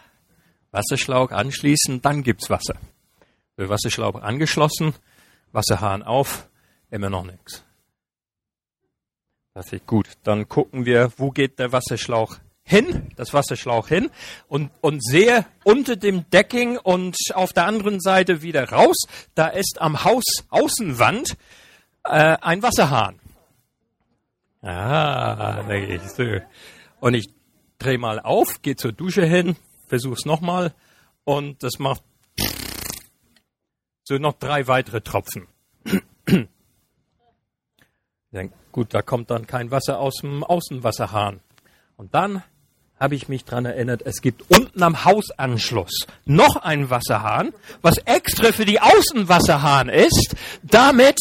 Wasserschlauch 0.72 1.32
anschließen, 1.32 2.02
dann 2.02 2.24
gibt's 2.24 2.50
Wasser. 2.50 2.78
Wasserschlauch 3.58 4.22
angeschlossen, 4.22 4.94
Wasserhahn 5.52 6.04
auf, 6.04 6.50
immer 6.90 7.10
noch 7.10 7.26
nichts. 7.26 7.64
Das 9.54 9.74
ist 9.74 9.88
gut. 9.88 10.08
Dann 10.24 10.48
gucken 10.48 10.86
wir, 10.86 11.12
wo 11.18 11.32
geht 11.32 11.58
der 11.58 11.72
Wasserschlauch 11.72 12.38
hin, 12.64 13.10
das 13.16 13.34
Wasserschlauch 13.34 13.88
hin 13.88 14.12
und, 14.48 14.70
und 14.82 15.04
sehe 15.04 15.46
unter 15.64 15.96
dem 15.96 16.30
Decking 16.30 16.78
und 16.78 17.16
auf 17.34 17.54
der 17.54 17.66
anderen 17.66 18.00
Seite 18.00 18.42
wieder 18.42 18.70
raus, 18.70 18.98
da 19.36 19.48
ist 19.48 19.78
am 19.80 20.04
Haus 20.04 20.24
Außenwand 20.50 21.38
äh, 22.04 22.38
ein 22.42 22.62
Wasserhahn. 22.62 23.20
Ah, 24.62 25.64
denke 25.64 25.96
ich 25.96 26.02
so. 26.04 26.26
Und 27.00 27.14
ich 27.14 27.30
drehe 27.80 27.98
mal 27.98 28.20
auf, 28.20 28.62
gehe 28.62 28.76
zur 28.76 28.92
Dusche 28.92 29.26
hin, 29.26 29.56
versuche 29.88 30.16
es 30.16 30.26
nochmal 30.26 30.74
und 31.24 31.64
das 31.64 31.80
macht 31.80 32.04
so 34.08 34.18
noch 34.18 34.34
drei 34.40 34.68
weitere 34.68 35.02
Tropfen. 35.02 35.48
gut, 38.72 38.94
da 38.94 39.02
kommt 39.02 39.30
dann 39.32 39.48
kein 39.48 39.70
Wasser 39.70 40.00
aus 40.00 40.20
dem 40.22 40.46
Außenwasserhahn. 40.46 41.42
Und 41.98 42.16
dann 42.16 42.42
habe 42.98 43.16
ich 43.16 43.28
mich 43.28 43.44
dran 43.44 43.66
erinnert, 43.66 44.04
es 44.06 44.22
gibt 44.22 44.50
unten 44.50 44.82
am 44.82 45.04
Hausanschluss 45.04 46.08
noch 46.24 46.56
einen 46.56 46.90
Wasserhahn, 46.90 47.54
was 47.82 47.98
extra 47.98 48.54
für 48.54 48.64
die 48.64 48.80
Außenwasserhahn 48.80 49.90
ist, 49.90 50.38
damit 50.64 51.20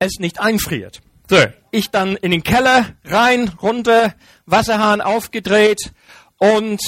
es 0.00 0.18
nicht 0.18 0.40
einfriert. 0.40 1.00
So, 1.30 1.42
ich 1.70 1.90
dann 1.90 2.16
in 2.16 2.32
den 2.32 2.42
Keller 2.42 2.96
rein, 3.02 3.48
runter, 3.62 4.14
Wasserhahn 4.44 5.00
aufgedreht 5.00 5.90
und 6.36 6.82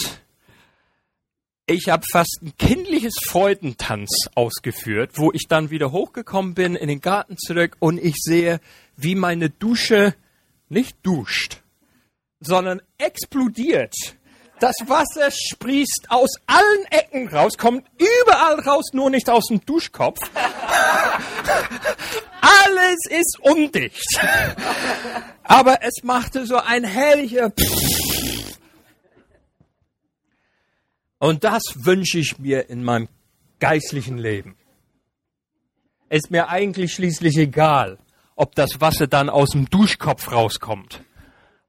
ich 1.67 1.89
habe 1.89 2.05
fast 2.11 2.39
ein 2.43 2.53
kindliches 2.59 3.15
Freudentanz 3.27 4.29
ausgeführt, 4.37 5.13
wo 5.17 5.33
ich 5.33 5.49
dann 5.49 5.71
wieder 5.71 5.91
hochgekommen 5.91 6.55
bin, 6.55 6.77
in 6.77 6.87
den 6.87 7.01
Garten 7.01 7.37
zurück 7.37 7.77
und 7.81 7.99
ich 7.99 8.15
sehe, 8.19 8.61
wie 8.97 9.17
meine 9.17 9.51
Dusche 9.51 10.15
nicht 10.69 10.97
duscht, 11.03 11.63
sondern 12.41 12.81
explodiert. 12.99 13.95
Das 14.61 14.77
Wasser 14.87 15.31
sprießt 15.31 16.07
aus 16.09 16.31
allen 16.47 16.85
Ecken 16.91 17.29
raus, 17.29 17.59
kommt 17.59 17.87
überall 17.99 18.61
raus, 18.61 18.93
nur 18.93 19.11
nicht 19.11 19.29
aus 19.29 19.49
dem 19.49 19.61
Duschkopf. 19.67 20.19
Alles 22.41 23.01
ist 23.11 23.39
undicht. 23.41 24.21
Aber 25.43 25.83
es 25.83 26.03
machte 26.05 26.47
so 26.47 26.57
ein 26.57 26.85
herrlicher 26.85 27.51
Und 31.19 31.45
das 31.45 31.63
wünsche 31.75 32.19
ich 32.19 32.39
mir 32.39 32.69
in 32.69 32.85
meinem 32.85 33.09
geistlichen 33.59 34.19
Leben. 34.19 34.57
Ist 36.09 36.31
mir 36.31 36.49
eigentlich 36.49 36.93
schließlich 36.93 37.37
egal, 37.37 37.99
ob 38.37 38.55
das 38.55 38.81
Wasser 38.81 39.07
dann 39.07 39.31
aus 39.31 39.51
dem 39.51 39.69
Duschkopf 39.71 40.31
rauskommt 40.31 41.03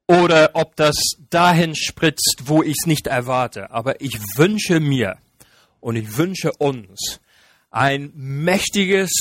oder 0.07 0.51
ob 0.53 0.75
das 0.75 0.95
dahin 1.29 1.75
spritzt, 1.75 2.43
wo 2.45 2.61
ich 2.61 2.75
es 2.79 2.85
nicht 2.85 3.07
erwarte. 3.07 3.71
Aber 3.71 4.01
ich 4.01 4.19
wünsche 4.35 4.79
mir 4.79 5.17
und 5.79 5.95
ich 5.95 6.17
wünsche 6.17 6.51
uns 6.59 7.19
ein 7.71 8.11
mächtiges, 8.15 9.11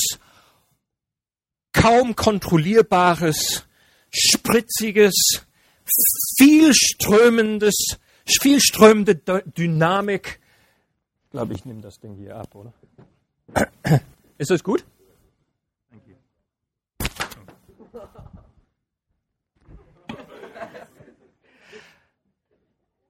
kaum 1.71 2.15
kontrollierbares, 2.15 3.65
spritziges, 4.09 5.45
vielströmendes, 6.37 7.97
vielströmende 8.41 9.15
Dynamik. 9.15 10.39
Ich 11.25 11.31
glaube, 11.31 11.53
ich 11.53 11.65
nehme 11.65 11.81
das 11.81 11.99
Ding 11.99 12.15
hier 12.15 12.35
ab, 12.35 12.55
oder? 12.55 12.73
Ist 14.37 14.51
das 14.51 14.63
gut? 14.63 14.85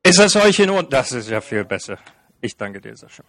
Ist 0.04 0.20
das 0.20 0.38
euch 0.38 0.60
in 0.60 0.70
Ordnung? 0.70 0.90
Das 0.90 1.12
ist 1.12 1.30
ja 1.30 1.42
viel 1.42 1.66
besser. 1.66 2.00
Ich 2.40 2.56
danke 2.56 2.80
dir, 2.80 2.96
Sascha. 2.96 3.26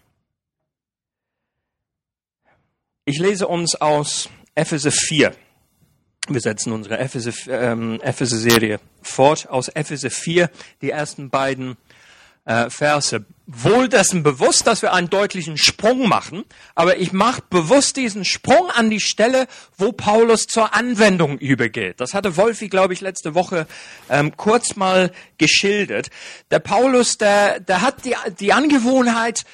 Ich 3.05 3.19
lese 3.19 3.49
uns 3.49 3.75
aus 3.75 4.29
Epheser 4.55 4.93
4. 4.93 5.35
Wir 6.31 6.41
setzen 6.41 6.73
unsere 6.73 6.99
Epheser-Serie 6.99 8.75
ähm, 8.75 8.81
fort 9.03 9.49
aus 9.49 9.69
Epheser 9.69 10.11
4, 10.11 10.51
die 10.83 10.91
ersten 10.91 11.31
beiden 11.31 11.79
äh, 12.45 12.69
Verse. 12.69 13.25
Wohl 13.47 13.89
dessen 13.89 14.23
bewusst, 14.23 14.67
dass 14.67 14.83
wir 14.83 14.93
einen 14.93 15.09
deutlichen 15.09 15.57
Sprung 15.57 16.07
machen, 16.07 16.45
aber 16.75 16.99
ich 16.99 17.13
mache 17.13 17.43
bewusst 17.49 17.97
diesen 17.97 18.27
Sprung 18.27 18.71
an 18.71 18.91
die 18.91 19.01
Stelle, 19.01 19.47
wo 19.79 19.93
Paulus 19.93 20.47
zur 20.47 20.75
Anwendung 20.75 21.39
übergeht. 21.39 21.99
Das 21.99 22.13
hatte 22.13 22.37
Wolfi, 22.37 22.69
glaube 22.69 22.93
ich, 22.93 23.01
letzte 23.01 23.35
Woche 23.35 23.67
ähm, 24.11 24.37
kurz 24.37 24.77
mal 24.77 25.13
geschildert. 25.39 26.11
Der 26.51 26.59
Paulus, 26.59 27.17
der, 27.17 27.61
der 27.61 27.81
hat 27.81 28.05
die, 28.05 28.15
die 28.39 28.53
Angewohnheit, 28.53 29.45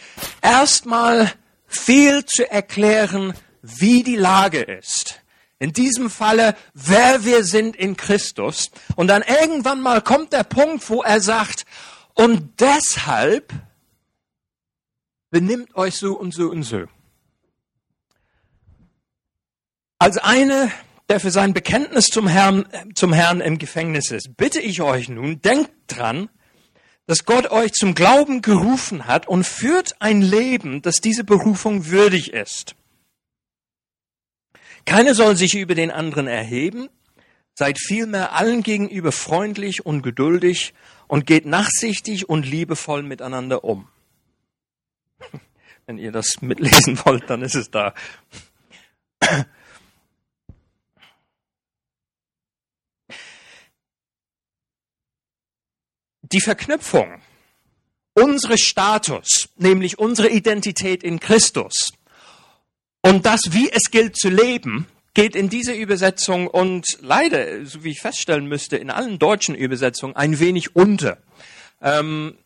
erstmal 0.42 1.32
viel 1.68 2.24
zu 2.24 2.50
erklären, 2.50 3.34
wie 3.62 4.02
die 4.02 4.16
Lage 4.16 4.60
ist. 4.60 5.23
In 5.58 5.72
diesem 5.72 6.10
Falle, 6.10 6.56
wer 6.74 7.24
wir 7.24 7.44
sind 7.44 7.76
in 7.76 7.96
Christus. 7.96 8.70
Und 8.96 9.08
dann 9.08 9.22
irgendwann 9.22 9.80
mal 9.80 10.02
kommt 10.02 10.32
der 10.32 10.44
Punkt, 10.44 10.88
wo 10.90 11.02
er 11.02 11.20
sagt, 11.20 11.64
und 12.14 12.60
deshalb 12.60 13.52
benimmt 15.30 15.74
euch 15.74 15.96
so 15.96 16.16
und 16.16 16.32
so 16.32 16.50
und 16.50 16.62
so. 16.62 16.84
Als 19.98 20.18
eine, 20.18 20.70
der 21.08 21.18
für 21.18 21.30
sein 21.30 21.54
Bekenntnis 21.54 22.06
zum 22.06 22.28
Herrn, 22.28 22.66
zum 22.94 23.12
Herrn 23.12 23.40
im 23.40 23.58
Gefängnis 23.58 24.10
ist, 24.10 24.36
bitte 24.36 24.60
ich 24.60 24.82
euch 24.82 25.08
nun, 25.08 25.40
denkt 25.40 25.72
dran, 25.88 26.28
dass 27.06 27.24
Gott 27.24 27.50
euch 27.50 27.72
zum 27.72 27.94
Glauben 27.94 28.42
gerufen 28.42 29.06
hat 29.06 29.28
und 29.28 29.44
führt 29.44 30.00
ein 30.00 30.22
Leben, 30.22 30.82
das 30.82 31.00
diese 31.00 31.24
Berufung 31.24 31.86
würdig 31.86 32.32
ist. 32.32 32.76
Keiner 34.84 35.14
soll 35.14 35.36
sich 35.36 35.54
über 35.54 35.74
den 35.74 35.90
anderen 35.90 36.26
erheben, 36.26 36.88
seid 37.54 37.78
vielmehr 37.78 38.34
allen 38.34 38.62
gegenüber 38.62 39.12
freundlich 39.12 39.86
und 39.86 40.02
geduldig 40.02 40.74
und 41.06 41.26
geht 41.26 41.46
nachsichtig 41.46 42.28
und 42.28 42.44
liebevoll 42.44 43.02
miteinander 43.02 43.64
um. 43.64 43.88
Wenn 45.86 45.98
ihr 45.98 46.12
das 46.12 46.40
mitlesen 46.40 46.98
wollt, 47.04 47.28
dann 47.28 47.42
ist 47.42 47.54
es 47.54 47.70
da. 47.70 47.94
Die 56.22 56.40
Verknüpfung 56.40 57.22
unseres 58.14 58.60
Status, 58.60 59.48
nämlich 59.56 59.98
unsere 59.98 60.30
Identität 60.30 61.02
in 61.02 61.20
Christus 61.20 61.92
und 63.04 63.26
das, 63.26 63.40
wie 63.50 63.70
es 63.70 63.90
gilt 63.90 64.16
zu 64.16 64.30
leben, 64.30 64.86
geht 65.12 65.36
in 65.36 65.50
diese 65.50 65.74
Übersetzung 65.74 66.46
und 66.46 66.86
leider, 67.02 67.66
so 67.66 67.84
wie 67.84 67.90
ich 67.90 68.00
feststellen 68.00 68.46
müsste, 68.46 68.78
in 68.78 68.90
allen 68.90 69.18
deutschen 69.18 69.54
Übersetzungen 69.54 70.16
ein 70.16 70.40
wenig 70.40 70.74
unter. 70.74 71.18
Ähm, 71.82 72.38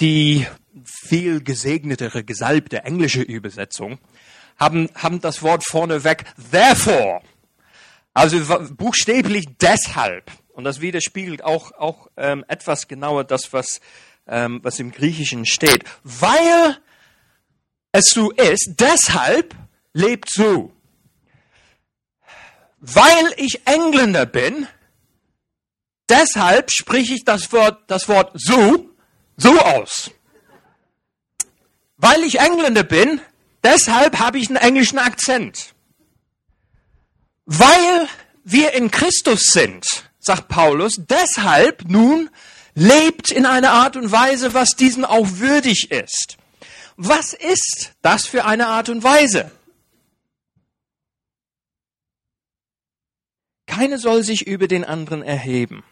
die 0.00 0.46
viel 0.84 1.42
gesegnetere, 1.42 2.22
gesalbte 2.22 2.84
englische 2.84 3.22
Übersetzung 3.22 3.98
haben, 4.58 4.90
haben 4.94 5.22
das 5.22 5.42
Wort 5.42 5.64
vorneweg 5.64 6.24
therefore, 6.50 7.22
also 8.12 8.38
buchstäblich 8.74 9.46
deshalb. 9.58 10.30
Und 10.52 10.64
das 10.64 10.82
widerspiegelt 10.82 11.42
auch, 11.42 11.72
auch 11.72 12.08
ähm, 12.18 12.44
etwas 12.46 12.88
genauer 12.88 13.24
das, 13.24 13.54
was, 13.54 13.80
ähm, 14.26 14.60
was 14.62 14.78
im 14.80 14.92
Griechischen 14.92 15.46
steht. 15.46 15.84
Weil 16.02 16.76
es 17.92 18.10
so 18.12 18.30
ist, 18.32 18.74
deshalb 18.78 19.54
lebt 19.94 20.28
so 20.30 20.74
weil 22.86 23.32
ich 23.36 23.66
Engländer 23.66 24.26
bin, 24.26 24.68
deshalb 26.10 26.70
spreche 26.70 27.14
ich 27.14 27.24
das 27.24 27.50
Wort, 27.50 27.82
das 27.86 28.08
Wort 28.08 28.32
so, 28.34 28.90
so 29.38 29.58
aus. 29.58 30.10
Weil 31.96 32.22
ich 32.24 32.40
Engländer 32.40 32.82
bin, 32.82 33.22
deshalb 33.62 34.18
habe 34.18 34.38
ich 34.38 34.48
einen 34.48 34.58
englischen 34.58 34.98
Akzent. 34.98 35.74
Weil 37.46 38.06
wir 38.42 38.72
in 38.72 38.90
Christus 38.90 39.44
sind, 39.44 39.86
sagt 40.18 40.48
Paulus, 40.48 40.96
deshalb 40.98 41.88
nun 41.88 42.28
lebt 42.74 43.30
in 43.30 43.46
einer 43.46 43.70
Art 43.70 43.96
und 43.96 44.12
Weise, 44.12 44.52
was 44.52 44.76
diesem 44.76 45.06
auch 45.06 45.26
würdig 45.30 45.90
ist. 45.90 46.36
Was 46.96 47.32
ist 47.32 47.92
das 48.02 48.26
für 48.26 48.44
eine 48.44 48.66
Art 48.66 48.90
und 48.90 49.02
Weise? 49.02 49.50
Keine 53.74 53.98
soll 53.98 54.22
sich 54.22 54.46
über 54.46 54.68
den 54.68 54.84
anderen 54.84 55.20
erheben. 55.20 55.82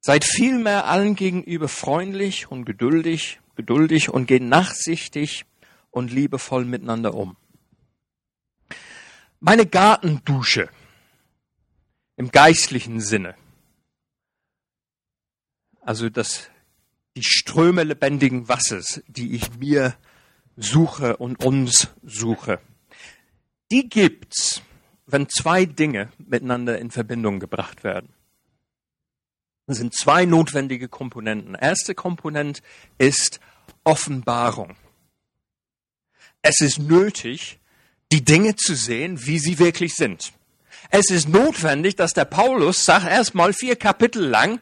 Seid 0.00 0.24
vielmehr 0.24 0.86
allen 0.86 1.14
gegenüber 1.14 1.68
freundlich 1.68 2.50
und 2.50 2.64
geduldig, 2.64 3.38
geduldig 3.54 4.08
und 4.08 4.26
geht 4.26 4.42
nachsichtig 4.42 5.46
und 5.92 6.10
liebevoll 6.10 6.64
miteinander 6.64 7.14
um. 7.14 7.36
Meine 9.38 9.66
Gartendusche 9.66 10.68
im 12.16 12.32
geistlichen 12.32 12.98
Sinne, 13.00 13.36
also 15.80 16.08
das, 16.08 16.50
die 17.14 17.22
Ströme 17.22 17.84
lebendigen 17.84 18.48
Wassers, 18.48 19.00
die 19.06 19.36
ich 19.36 19.58
mir 19.58 19.94
suche 20.56 21.18
und 21.18 21.44
uns 21.44 21.90
suche, 22.02 22.58
die 23.70 23.88
gibt's, 23.88 24.60
wenn 25.06 25.28
zwei 25.28 25.64
Dinge 25.64 26.10
miteinander 26.18 26.78
in 26.78 26.90
Verbindung 26.90 27.40
gebracht 27.40 27.84
werden. 27.84 28.12
Das 29.66 29.78
sind 29.78 29.94
zwei 29.94 30.24
notwendige 30.24 30.88
Komponenten. 30.88 31.54
Erste 31.54 31.94
Komponent 31.94 32.62
ist 32.98 33.40
Offenbarung. 33.82 34.76
Es 36.42 36.60
ist 36.60 36.78
nötig, 36.78 37.58
die 38.12 38.24
Dinge 38.24 38.56
zu 38.56 38.74
sehen, 38.74 39.26
wie 39.26 39.38
sie 39.38 39.58
wirklich 39.58 39.94
sind. 39.94 40.32
Es 40.90 41.10
ist 41.10 41.28
notwendig, 41.28 41.96
dass 41.96 42.12
der 42.12 42.26
Paulus 42.26 42.84
sagt 42.84 43.06
erstmal 43.06 43.52
vier 43.52 43.76
Kapitel 43.76 44.24
lang, 44.26 44.60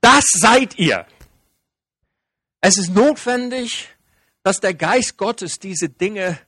das 0.00 0.24
seid 0.32 0.78
ihr. 0.78 1.06
Es 2.60 2.78
ist 2.78 2.94
notwendig, 2.94 3.88
dass 4.42 4.60
der 4.60 4.74
Geist 4.74 5.18
Gottes 5.18 5.58
diese 5.58 5.88
Dinge 5.88 6.38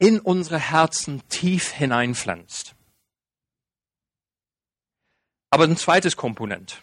in 0.00 0.18
unsere 0.18 0.58
Herzen 0.58 1.22
tief 1.28 1.70
hineinpflanzt. 1.70 2.74
Aber 5.50 5.64
ein 5.64 5.76
zweites 5.76 6.16
Komponent 6.16 6.82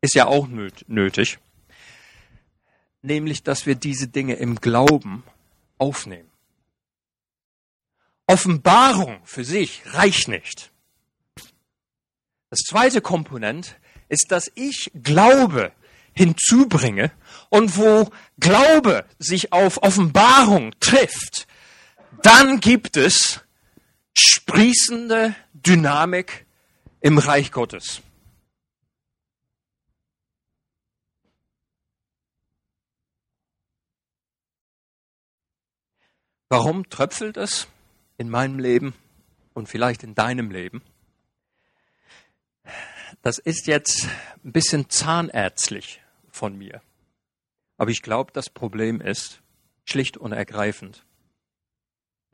ist 0.00 0.14
ja 0.14 0.26
auch 0.26 0.48
nötig, 0.48 1.38
nämlich 3.00 3.42
dass 3.42 3.64
wir 3.64 3.76
diese 3.76 4.08
Dinge 4.08 4.34
im 4.34 4.56
Glauben 4.56 5.22
aufnehmen. 5.78 6.30
Offenbarung 8.26 9.20
für 9.24 9.44
sich 9.44 9.82
reicht 9.94 10.28
nicht. 10.28 10.72
Das 12.50 12.60
zweite 12.60 13.02
Komponent 13.02 13.76
ist, 14.08 14.26
dass 14.30 14.50
ich 14.54 14.90
Glaube 14.94 15.72
hinzubringe 16.12 17.12
und 17.50 17.76
wo 17.76 18.10
Glaube 18.38 19.04
sich 19.18 19.52
auf 19.52 19.82
Offenbarung 19.82 20.72
trifft, 20.80 21.46
dann 22.22 22.60
gibt 22.60 22.96
es 22.96 23.40
sprießende 24.14 25.34
Dynamik 25.52 26.46
im 27.00 27.18
Reich 27.18 27.52
Gottes. 27.52 28.02
Warum 36.48 36.88
tröpfelt 36.88 37.36
es 37.36 37.66
in 38.16 38.30
meinem 38.30 38.58
Leben 38.58 38.94
und 39.54 39.68
vielleicht 39.68 40.04
in 40.04 40.14
deinem 40.14 40.50
Leben? 40.50 40.82
Das 43.22 43.38
ist 43.38 43.66
jetzt 43.66 44.06
ein 44.44 44.52
bisschen 44.52 44.88
zahnärztlich 44.88 46.00
von 46.30 46.56
mir. 46.56 46.80
Aber 47.76 47.90
ich 47.90 48.02
glaube, 48.02 48.32
das 48.32 48.50
Problem 48.50 49.00
ist 49.00 49.42
schlicht 49.84 50.16
und 50.16 50.32
ergreifend. 50.32 51.04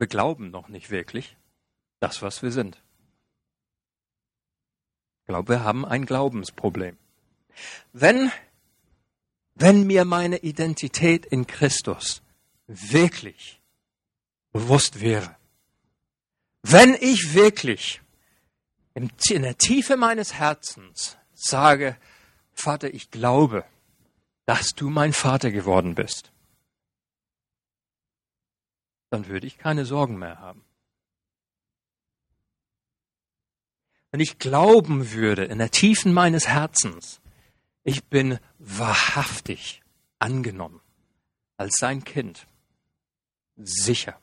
Wir 0.01 0.07
glauben 0.07 0.49
noch 0.49 0.67
nicht 0.67 0.89
wirklich 0.89 1.37
das, 1.99 2.23
was 2.23 2.41
wir 2.41 2.51
sind. 2.51 2.81
Ich 5.19 5.27
glaube, 5.27 5.49
wir 5.49 5.63
haben 5.63 5.85
ein 5.85 6.07
Glaubensproblem. 6.07 6.97
Wenn, 7.93 8.31
wenn 9.53 9.85
mir 9.85 10.03
meine 10.05 10.37
Identität 10.37 11.27
in 11.27 11.45
Christus 11.45 12.23
wirklich 12.65 13.61
bewusst 14.51 15.01
wäre. 15.01 15.35
Wenn 16.63 16.95
ich 16.95 17.35
wirklich 17.35 18.01
in 18.95 19.11
der 19.29 19.59
Tiefe 19.59 19.97
meines 19.97 20.33
Herzens 20.33 21.15
sage, 21.35 21.95
Vater, 22.53 22.91
ich 22.91 23.11
glaube, 23.11 23.65
dass 24.47 24.69
du 24.69 24.89
mein 24.89 25.13
Vater 25.13 25.51
geworden 25.51 25.93
bist, 25.93 26.30
dann 29.11 29.27
würde 29.27 29.45
ich 29.45 29.59
keine 29.59 29.85
Sorgen 29.85 30.17
mehr 30.17 30.39
haben. 30.39 30.65
Wenn 34.09 34.19
ich 34.19 34.39
glauben 34.39 35.11
würde 35.11 35.45
in 35.45 35.59
der 35.59 35.69
Tiefen 35.69 36.13
meines 36.13 36.47
Herzens, 36.47 37.21
ich 37.83 38.03
bin 38.05 38.39
wahrhaftig 38.57 39.83
angenommen 40.17 40.81
als 41.57 41.75
sein 41.77 42.03
Kind, 42.03 42.47
sicher. 43.55 44.19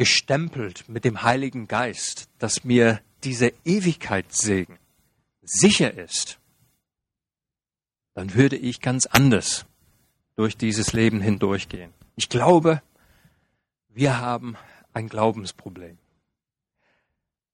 gestempelt 0.00 0.88
mit 0.88 1.04
dem 1.04 1.24
Heiligen 1.24 1.68
Geist, 1.68 2.30
dass 2.38 2.64
mir 2.64 3.02
dieser 3.22 3.50
Ewigkeitssegen 3.66 4.78
sicher 5.42 5.92
ist, 5.92 6.40
dann 8.14 8.32
würde 8.32 8.56
ich 8.56 8.80
ganz 8.80 9.04
anders 9.04 9.66
durch 10.36 10.56
dieses 10.56 10.92
Leben 10.92 11.20
hindurchgehen. 11.20 11.92
Ich 12.16 12.28
glaube, 12.28 12.82
wir 13.88 14.18
haben 14.18 14.56
ein 14.92 15.08
Glaubensproblem. 15.08 15.98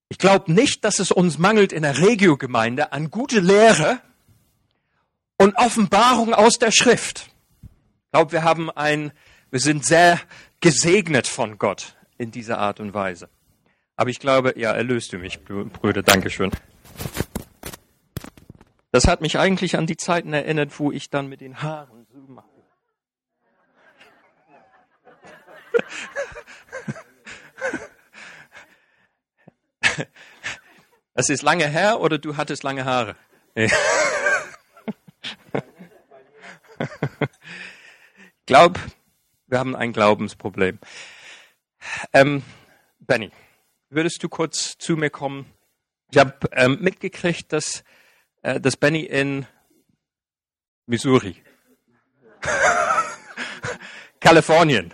Ich 0.09 0.19
glaube 0.19 0.53
nicht, 0.53 0.85
dass 0.85 0.99
es 0.99 1.11
uns 1.11 1.39
mangelt 1.39 1.73
in 1.73 1.83
der 1.83 1.99
Regiogemeinde 1.99 2.93
an 2.93 3.11
gute 3.11 3.41
Lehre 3.41 4.01
und 5.37 5.57
Offenbarung 5.57 6.33
aus 6.33 6.59
der 6.59 6.71
Schrift. 6.71 7.31
Ich 7.63 8.13
glaube, 8.13 8.33
wir 8.33 8.45
haben 8.45 8.71
ein, 8.71 9.13
wir 9.51 9.61
sind 9.61 9.85
sehr 9.85 10.21
gesegnet 10.61 11.27
von 11.27 11.59
Gott 11.59 11.97
in 12.19 12.31
dieser 12.31 12.59
Art 12.59 12.81
und 12.81 12.95
Weise. 12.95 13.29
Aber 13.97 14.11
ich 14.11 14.21
glaube, 14.21 14.55
ja, 14.57 14.73
erlöst 14.73 15.13
du 15.13 15.19
mich, 15.19 15.43
Brüder, 15.43 16.03
Dankeschön. 16.03 16.51
Das 18.93 19.07
hat 19.07 19.21
mich 19.21 19.39
eigentlich 19.39 19.77
an 19.77 19.87
die 19.87 19.97
Zeiten 19.97 20.33
erinnert, 20.33 20.79
wo 20.79 20.93
ich 20.93 21.11
dann 21.11 21.29
mit 21.29 21.41
den 21.41 21.63
Haaren 21.63 22.06
Das 31.17 31.31
ist 31.31 31.43
lange 31.43 31.67
her 31.67 32.01
oder 32.03 32.19
du 32.19 32.37
hattest 32.37 32.63
lange 32.63 32.85
Haare? 32.85 33.17
ich 33.55 33.73
glaube, 38.45 38.79
wir 39.47 39.59
haben 39.59 39.75
ein 39.75 39.95
Glaubensproblem. 39.95 40.79
Ähm, 42.13 42.43
Benny, 42.99 43.31
würdest 43.89 44.23
du 44.23 44.29
kurz 44.29 44.77
zu 44.77 44.97
mir 44.99 45.09
kommen? 45.09 45.51
Ich 46.11 46.19
habe 46.19 46.35
ähm, 46.53 46.83
mitgekriegt, 46.83 47.51
dass, 47.51 47.83
äh, 48.43 48.61
dass 48.61 48.77
Benny 48.77 49.01
in 49.01 49.47
Missouri, 50.85 51.43
Kalifornien, 54.21 54.93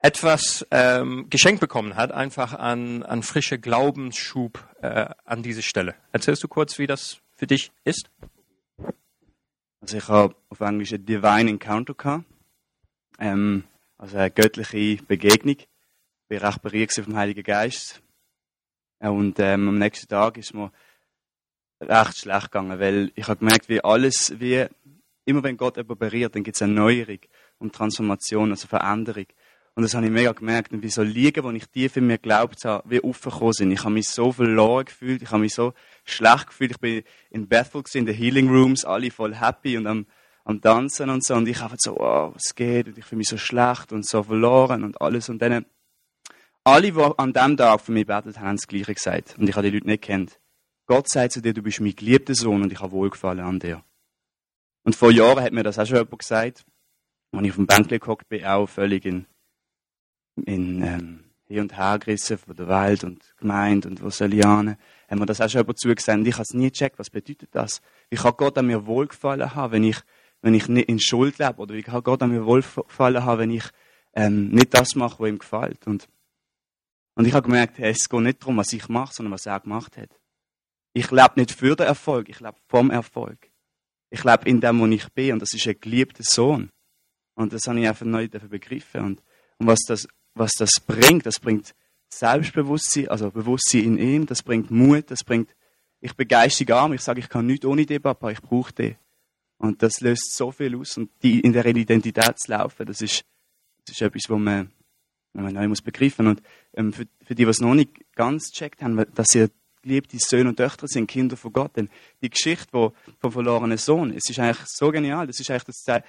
etwas 0.00 0.66
ähm, 0.70 1.28
geschenkt 1.28 1.60
bekommen 1.60 1.96
hat, 1.96 2.12
einfach 2.12 2.54
an, 2.54 3.02
an 3.02 3.22
frische 3.22 3.58
Glaubensschub 3.58 4.64
äh, 4.80 5.08
an 5.24 5.42
diese 5.42 5.62
Stelle. 5.62 5.94
Erzählst 6.12 6.42
du 6.44 6.48
kurz, 6.48 6.78
wie 6.78 6.86
das 6.86 7.20
für 7.34 7.46
dich 7.46 7.72
ist? 7.84 8.10
Also 9.80 9.96
ich 9.96 10.08
habe 10.08 10.34
auf 10.48 10.60
Englisch 10.60 10.92
ein 10.92 11.04
Divine 11.04 11.50
Encounter 11.50 11.94
gehabt, 11.94 12.24
ähm, 13.18 13.64
also 13.96 14.16
eine 14.16 14.30
göttliche 14.30 15.02
Begegnung 15.04 15.56
bin 16.28 16.38
recht 16.38 16.62
berührt 16.62 16.92
vom 16.92 17.16
Heiligen 17.16 17.42
Geist. 17.42 18.02
Und 19.00 19.38
ähm, 19.38 19.68
am 19.68 19.78
nächsten 19.78 20.08
Tag 20.08 20.36
ist 20.36 20.54
mir 20.54 20.70
recht 21.80 22.18
schlecht 22.18 22.50
gegangen, 22.50 22.78
weil 22.78 23.12
ich 23.14 23.28
habe 23.28 23.38
gemerkt, 23.38 23.68
wie 23.68 23.82
alles, 23.82 24.38
wie 24.38 24.66
immer 25.24 25.42
wenn 25.42 25.56
Gott 25.56 25.76
jemanden 25.76 25.98
berührt, 25.98 26.34
dann 26.34 26.42
gibt 26.42 26.56
es 26.56 26.62
eine 26.62 26.72
Neuerung 26.72 27.20
und 27.58 27.74
Transformation, 27.74 28.50
also 28.50 28.66
Veränderung. 28.66 29.26
Und 29.78 29.84
das 29.84 29.94
habe 29.94 30.06
ich 30.06 30.10
mega 30.10 30.32
gemerkt. 30.32 30.72
Und 30.72 30.82
wie 30.82 30.90
so 30.90 31.02
Liegen, 31.02 31.44
wo 31.44 31.52
ich 31.52 31.68
tief 31.68 31.96
in 31.96 32.08
mir 32.08 32.18
geglaubt 32.18 32.64
habe, 32.64 32.90
wie 32.90 33.00
aufgekommen 33.00 33.52
sind. 33.52 33.70
Ich 33.70 33.84
habe 33.84 33.92
mich 33.92 34.08
so 34.08 34.32
verloren 34.32 34.86
gefühlt, 34.86 35.22
ich 35.22 35.30
habe 35.30 35.38
mich 35.38 35.54
so 35.54 35.72
schlecht 36.04 36.48
gefühlt. 36.48 36.72
Ich 36.72 36.80
bin 36.80 37.04
in 37.30 37.46
Bethel 37.46 37.84
in 37.94 38.04
den 38.04 38.16
Healing 38.16 38.48
Rooms, 38.48 38.84
alle 38.84 39.12
voll 39.12 39.36
happy 39.36 39.76
und 39.76 39.86
am, 39.86 40.06
am 40.44 40.60
Tanzen 40.60 41.10
und 41.10 41.24
so. 41.24 41.36
Und 41.36 41.46
ich 41.46 41.60
habe 41.60 41.76
so, 41.78 41.94
wow, 41.94 42.34
was 42.34 42.56
geht? 42.56 42.88
Und 42.88 42.98
ich 42.98 43.04
fühle 43.04 43.18
mich 43.18 43.28
so 43.28 43.36
schlecht 43.36 43.92
und 43.92 44.04
so 44.04 44.24
verloren 44.24 44.82
und 44.82 45.00
alles. 45.00 45.28
Und 45.28 45.40
dann, 45.40 45.64
alle, 46.64 46.90
die 46.90 47.00
an 47.16 47.32
dem 47.32 47.56
Tag 47.56 47.80
für 47.80 47.92
mich 47.92 48.06
betet 48.06 48.40
haben, 48.40 48.56
das 48.56 48.66
Gleiche 48.66 48.94
gesagt. 48.94 49.36
Und 49.38 49.48
ich 49.48 49.54
habe 49.54 49.70
die 49.70 49.76
Leute 49.76 49.86
nicht 49.86 50.02
kennt. 50.02 50.40
Gott 50.86 51.08
sagt 51.08 51.34
zu 51.34 51.40
dir, 51.40 51.54
du 51.54 51.62
bist 51.62 51.80
mein 51.80 51.94
geliebter 51.94 52.34
Sohn 52.34 52.62
und 52.62 52.72
ich 52.72 52.80
habe 52.80 52.90
Wohlgefallen 52.90 53.44
an 53.44 53.60
dir. 53.60 53.84
Und 54.82 54.96
vor 54.96 55.12
Jahren 55.12 55.40
hat 55.40 55.52
mir 55.52 55.62
das 55.62 55.78
auch 55.78 55.86
schon 55.86 55.98
jemand 55.98 56.18
gesagt, 56.18 56.64
als 57.30 57.44
ich 57.44 57.50
auf 57.50 57.56
dem 57.56 57.68
Bänkle 57.68 58.00
gehockt 58.00 58.28
bin, 58.28 58.44
auch 58.44 58.66
völlig 58.66 59.04
in, 59.04 59.26
in 60.44 60.82
ähm, 60.82 61.24
hin 61.48 61.60
und 61.60 61.76
her 61.76 61.98
gerissen 61.98 62.38
von 62.38 62.54
der 62.54 62.68
Welt 62.68 63.04
und 63.04 63.34
Gemeinde 63.38 63.88
und 63.88 64.00
hin, 64.00 64.76
haben 65.08 65.18
mir 65.18 65.26
das 65.26 65.40
auch 65.40 65.48
schon 65.48 65.62
jemand 65.62 65.78
zugesagt. 65.78 66.26
Ich 66.26 66.34
habe 66.34 66.42
es 66.42 66.54
nie 66.54 66.70
gecheckt, 66.70 66.98
was 66.98 67.10
bedeutet 67.10 67.48
das? 67.52 67.80
Wie 68.10 68.16
kann 68.16 68.34
Gott 68.36 68.58
an 68.58 68.66
mir 68.66 68.86
Wohlgefallen 68.86 69.54
haben, 69.54 69.72
wenn 69.72 69.84
ich, 69.84 69.98
wenn 70.42 70.54
ich 70.54 70.68
nicht 70.68 70.88
in 70.88 71.00
Schuld 71.00 71.38
lebe? 71.38 71.56
Oder 71.56 71.74
wie 71.74 71.82
kann 71.82 72.02
Gott 72.02 72.22
an 72.22 72.30
mir 72.30 72.44
Wohlgefallen 72.44 73.24
haben, 73.24 73.38
wenn 73.40 73.50
ich 73.50 73.64
ähm, 74.14 74.50
nicht 74.50 74.74
das 74.74 74.94
mache, 74.94 75.20
was 75.20 75.28
ihm 75.28 75.38
gefällt? 75.38 75.86
Und, 75.86 76.08
und 77.14 77.26
ich 77.26 77.32
habe 77.32 77.46
gemerkt, 77.46 77.78
hey, 77.78 77.92
es 77.92 78.08
geht 78.08 78.20
nicht 78.20 78.42
darum, 78.42 78.58
was 78.58 78.72
ich 78.72 78.88
mache, 78.88 79.14
sondern 79.14 79.32
was 79.32 79.46
er 79.46 79.60
gemacht 79.60 79.96
hat. 79.96 80.10
Ich 80.92 81.10
lebe 81.10 81.32
nicht 81.36 81.52
für 81.52 81.74
den 81.74 81.86
Erfolg, 81.86 82.28
ich 82.28 82.40
lebe 82.40 82.56
vom 82.66 82.90
Erfolg. 82.90 83.50
Ich 84.10 84.24
lebe 84.24 84.48
in 84.48 84.60
dem, 84.60 84.80
wo 84.80 84.86
ich 84.86 85.08
bin, 85.12 85.34
und 85.34 85.42
das 85.42 85.54
ist 85.54 85.66
ein 85.66 85.80
geliebter 85.80 86.22
Sohn. 86.22 86.70
Und 87.34 87.52
das 87.52 87.66
habe 87.66 87.80
ich 87.80 87.88
einfach 87.88 88.06
neu 88.06 88.28
begriffen. 88.28 89.02
Und, 89.02 89.22
und 89.58 89.66
was, 89.66 89.78
das, 89.86 90.08
was 90.38 90.52
das 90.52 90.80
bringt, 90.86 91.26
das 91.26 91.40
bringt 91.40 91.74
Selbstbewusstsein, 92.08 93.08
also 93.08 93.30
Bewusstsein 93.30 93.82
in 93.82 93.98
ihm, 93.98 94.26
das 94.26 94.42
bringt 94.42 94.70
Mut, 94.70 95.10
das 95.10 95.24
bringt, 95.24 95.54
ich 96.00 96.14
bin 96.14 96.28
geistig 96.28 96.72
arm, 96.72 96.92
ich 96.92 97.02
sage, 97.02 97.20
ich 97.20 97.28
kann 97.28 97.46
nichts 97.46 97.66
ohne 97.66 97.84
den 97.84 98.00
Papa, 98.00 98.30
ich 98.30 98.40
brauche 98.40 98.72
den. 98.72 98.96
Und 99.58 99.82
das 99.82 100.00
löst 100.00 100.36
so 100.36 100.52
viel 100.52 100.76
aus. 100.76 100.96
Und 100.96 101.10
die, 101.22 101.40
in 101.40 101.52
der 101.52 101.66
Identität 101.66 102.38
zu 102.38 102.50
laufen, 102.50 102.86
das 102.86 103.02
ist, 103.02 103.24
das 103.84 103.96
ist 103.96 104.02
etwas, 104.02 104.22
was 104.28 104.38
man, 104.38 104.70
was 105.32 105.42
man 105.42 105.54
neu 105.54 105.68
muss 105.68 105.82
begreifen. 105.82 106.28
Und 106.28 106.42
ähm, 106.74 106.92
für, 106.92 107.06
für 107.24 107.34
die, 107.34 107.44
die 107.44 107.50
es 107.50 107.60
noch 107.60 107.74
nicht 107.74 107.90
ganz 108.14 108.50
gecheckt 108.52 108.82
haben, 108.82 109.04
dass 109.14 109.26
sie 109.30 109.48
geliebte 109.82 110.16
Söhne 110.20 110.50
und 110.50 110.56
Töchter 110.56 110.86
sind, 110.86 111.08
Kinder 111.08 111.36
von 111.36 111.52
Gott. 111.52 111.76
Denn 111.76 111.88
die 112.22 112.30
Geschichte 112.30 112.68
wo, 112.72 112.92
vom 113.18 113.32
verlorenen 113.32 113.78
Sohn, 113.78 114.12
es 114.12 114.30
ist 114.30 114.38
eigentlich 114.38 114.64
so 114.66 114.90
genial. 114.92 115.26
Das 115.26 115.40
ist 115.40 115.50
eigentlich 115.50 115.64
das, 115.64 116.02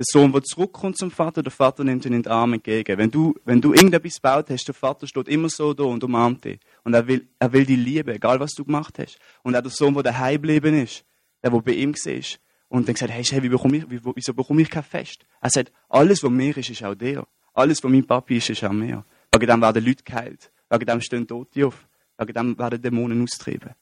der 0.00 0.06
Sohn, 0.10 0.32
der 0.32 0.42
zurückkommt 0.42 0.96
zum 0.96 1.10
Vater, 1.10 1.42
der 1.42 1.52
Vater 1.52 1.84
nimmt 1.84 2.06
ihn 2.06 2.14
in 2.14 2.22
den 2.22 2.32
Arm 2.32 2.54
entgegen. 2.54 2.96
Wenn 2.96 3.10
du, 3.10 3.34
wenn 3.44 3.60
du 3.60 3.74
irgendetwas 3.74 4.14
gebaut 4.14 4.48
hast, 4.48 4.66
der 4.66 4.74
Vater 4.74 5.06
steht 5.06 5.28
immer 5.28 5.50
so 5.50 5.74
da 5.74 5.84
und 5.84 6.02
umarmt 6.02 6.42
dich. 6.42 6.58
Und 6.84 6.94
er 6.94 7.06
will, 7.06 7.28
er 7.38 7.52
will 7.52 7.66
die 7.66 7.76
Liebe, 7.76 8.14
egal 8.14 8.40
was 8.40 8.52
du 8.52 8.64
gemacht 8.64 8.98
hast. 8.98 9.18
Und 9.42 9.54
auch 9.54 9.60
der 9.60 9.70
Sohn, 9.70 9.92
der 9.92 10.04
daheim 10.04 10.36
geblieben 10.36 10.82
ist, 10.82 11.04
der, 11.42 11.50
der 11.50 11.60
bei 11.60 11.72
ihm 11.72 11.94
war. 11.94 12.22
Und 12.70 12.88
dann 12.88 12.94
gesagt, 12.94 13.12
hey, 13.12 13.22
hey 13.22 13.42
wie 13.42 13.50
bekomme 13.50 13.76
ich, 13.76 13.84
wieso 13.90 14.32
bekomme 14.32 14.62
ich 14.62 14.70
kein 14.70 14.84
Fest? 14.84 15.26
Er 15.38 15.50
sagt, 15.50 15.70
alles, 15.90 16.22
was 16.22 16.30
mir 16.30 16.56
ist, 16.56 16.70
ist 16.70 16.82
auch 16.82 16.94
dir. 16.94 17.26
Alles, 17.52 17.84
was 17.84 17.90
mein 17.90 18.06
Papi 18.06 18.38
ist, 18.38 18.48
ist 18.48 18.64
auch 18.64 18.72
mir. 18.72 19.04
Wegen 19.34 19.46
dem 19.46 19.60
werden 19.60 19.84
Leute 19.84 20.02
geheilt. 20.02 20.50
Wegen 20.70 20.86
dem 20.86 21.02
stehen 21.02 21.28
Tote 21.28 21.66
auf. 21.66 21.86
Wegen 22.16 22.32
dem 22.32 22.58
werden 22.58 22.80
Dämonen 22.80 23.22
austrieben. 23.22 23.74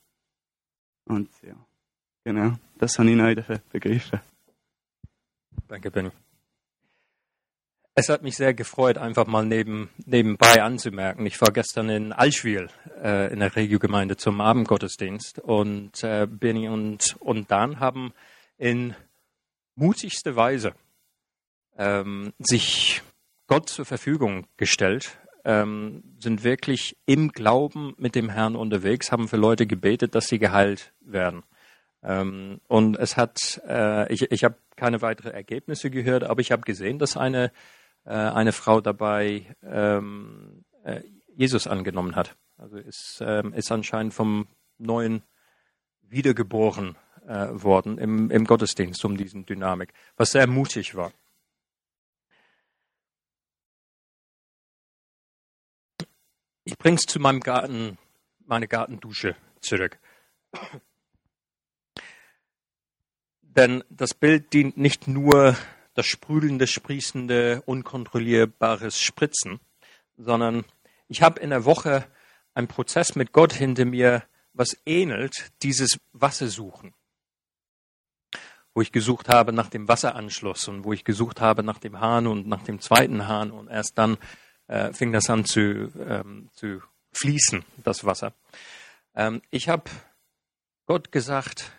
Und 1.04 1.31
ja, 1.46 1.54
genau, 2.24 2.54
das 2.76 2.98
habe 2.98 3.09
ich 3.09 3.16
neu 3.16 3.37
begriffen. 3.70 4.18
Danke, 5.68 5.90
Benny. 5.90 6.11
Es 7.94 8.09
hat 8.09 8.22
mich 8.22 8.37
sehr 8.37 8.54
gefreut, 8.54 8.96
einfach 8.96 9.26
mal 9.26 9.44
neben, 9.44 9.90
nebenbei 10.07 10.62
anzumerken. 10.62 11.26
Ich 11.26 11.40
war 11.40 11.52
gestern 11.52 11.90
in 11.90 12.12
Alschwil 12.12 12.68
äh, 13.02 13.33
in 13.33 13.40
der 13.40 13.54
Regiogemeinde 13.54 14.16
zum 14.16 14.40
Abendgottesdienst 14.40 15.40
und 15.40 16.02
äh, 16.04 16.26
Benny 16.26 16.68
und, 16.68 17.16
und 17.18 17.50
Dan 17.50 17.81
haben 17.81 18.14
in 18.57 18.94
mutigste 19.74 20.37
Weise 20.37 20.74
ähm, 21.76 22.33
sich 22.38 23.02
Gott 23.46 23.68
zur 23.68 23.85
Verfügung 23.85 24.46
gestellt 24.57 25.18
ähm, 25.44 26.02
sind 26.18 26.44
wirklich 26.44 26.96
im 27.07 27.33
Glauben 27.33 27.94
mit 27.96 28.14
dem 28.14 28.28
Herrn 28.28 28.54
unterwegs, 28.57 29.11
haben 29.11 29.28
für 29.28 29.37
Leute 29.37 29.66
gebetet, 29.66 30.14
dass 30.14 30.28
sie 30.28 30.38
geheilt 30.38 30.92
werden. 31.00 31.42
Ähm, 32.02 32.61
und 32.68 32.96
es 32.98 33.16
hat, 33.16 33.61
äh, 33.66 34.12
ich, 34.12 34.31
ich 34.31 34.44
habe 34.44 34.57
keine 34.79 35.03
weiteren 35.03 35.33
Ergebnisse 35.33 35.91
gehört, 35.91 36.23
aber 36.23 36.41
ich 36.41 36.53
habe 36.53 36.62
gesehen, 36.62 36.99
dass 36.99 37.17
eine, 37.17 37.53
äh, 38.05 38.11
eine 38.12 38.53
Frau 38.53 38.81
dabei 38.81 39.57
ähm, 39.62 40.64
äh, 40.85 41.03
Jesus 41.35 41.67
angenommen 41.67 42.14
hat. 42.14 42.37
Also 42.57 42.77
ist, 42.77 43.19
ähm, 43.21 43.53
ist 43.53 43.73
anscheinend 43.73 44.14
vom 44.14 44.47
Neuen 44.79 45.23
wiedergeboren 46.03 46.97
äh, 47.27 47.49
worden 47.51 47.99
im, 47.99 48.31
im 48.31 48.45
Gottesdienst 48.45 49.05
um 49.05 49.17
diesen 49.17 49.45
Dynamik, 49.47 49.93
was 50.17 50.31
sehr 50.31 50.47
mutig 50.47 50.95
war. 50.95 51.12
Ich 56.62 56.79
bring's 56.79 57.03
zu 57.03 57.19
meinem 57.19 57.41
Garten, 57.41 57.99
meine 58.47 58.69
Gartendusche 58.69 59.35
zurück. 59.61 59.99
Denn 63.59 63.83
das 63.90 64.14
Bild 64.14 64.53
dient 64.53 64.77
nicht 64.77 65.09
nur 65.09 65.57
das 65.94 66.07
sprühende, 66.07 66.68
sprießende, 66.68 67.61
unkontrollierbares 67.66 69.01
Spritzen, 69.01 69.59
sondern 70.16 70.64
ich 71.09 71.23
habe 71.23 71.40
in 71.40 71.51
der 71.51 71.64
Woche 71.64 72.07
einen 72.55 72.68
Prozess 72.68 73.16
mit 73.16 73.33
Gott 73.33 73.53
hinter 73.53 73.85
mir, 73.85 74.23
was 74.53 74.77
ähnelt 74.87 75.51
dieses 75.64 75.99
Wassersuchen. 76.12 76.94
Wo 78.75 78.81
ich 78.81 78.92
gesucht 78.92 79.29
habe 79.29 79.53
nach 79.53 79.71
dem 79.71 79.88
Wasseranschluss 79.88 80.68
und 80.68 80.85
wo 80.85 80.92
ich 80.92 81.03
gesucht 81.03 81.40
habe 81.40 81.64
nach 81.64 81.81
dem 81.81 81.99
Hahn 81.99 82.29
und 82.29 82.47
nach 82.47 82.62
dem 82.62 82.81
zweiten 82.81 83.27
Hahn 83.27 83.51
und 83.51 83.66
erst 83.66 83.99
dann 83.99 84.18
äh, 84.68 84.92
fing 84.92 85.11
das 85.11 85.29
an 85.31 85.44
zu, 85.44 85.90
ähm, 86.09 86.49
zu 86.55 86.81
fließen, 87.11 87.64
das 87.83 88.05
Wasser. 88.05 88.35
Ähm, 89.16 89.42
ich 89.51 89.68
habe 89.68 89.90
Gott 90.87 91.11
gesagt, 91.11 91.73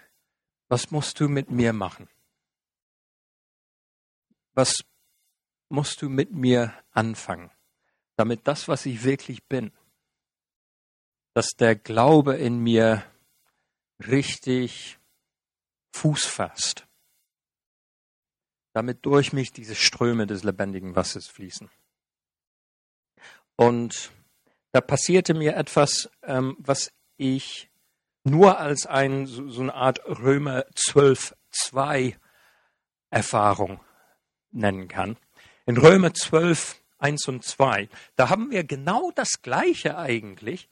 was 0.70 0.92
musst 0.92 1.20
du 1.20 1.28
mit 1.28 1.50
mir 1.50 1.74
machen? 1.74 2.08
Was 4.54 4.84
musst 5.70 6.02
du 6.02 6.10
mit 6.10 6.32
mir 6.32 6.74
anfangen, 6.92 7.52
damit 8.16 8.48
das, 8.48 8.68
was 8.68 8.86
ich 8.86 9.04
wirklich 9.04 9.46
bin, 9.46 9.72
dass 11.34 11.52
der 11.52 11.76
Glaube 11.76 12.36
in 12.36 12.60
mir 12.60 13.04
richtig 14.00 15.00
Fuß 15.94 16.26
fasst, 16.26 16.88
damit 18.74 19.06
durch 19.06 19.34
mich 19.34 19.52
diese 19.52 19.76
Ströme 19.76 20.28
des 20.28 20.44
lebendigen 20.44 20.96
Wassers 20.96 21.28
fließen. 21.28 21.70
Und 23.56 24.12
da 24.72 24.82
passierte 24.82 25.34
mir 25.34 25.56
etwas, 25.56 26.10
ähm, 26.24 26.56
was 26.60 26.92
ich 27.18 27.69
nur 28.24 28.60
als 28.60 28.86
ein, 28.86 29.26
so, 29.26 29.50
so 29.50 29.62
eine 29.62 29.74
Art 29.74 30.00
Römer 30.06 30.66
12, 30.76 31.36
2 31.52 32.16
Erfahrung 33.10 33.80
nennen 34.52 34.88
kann. 34.88 35.18
In 35.66 35.78
Römer 35.78 36.14
12, 36.14 36.82
1 37.00 37.28
und 37.28 37.44
2, 37.44 37.90
da 38.16 38.30
haben 38.30 38.52
wir 38.52 38.64
genau 38.64 39.12
das 39.12 39.42
Gleiche 39.42 39.98
eigentlich, 39.98 40.70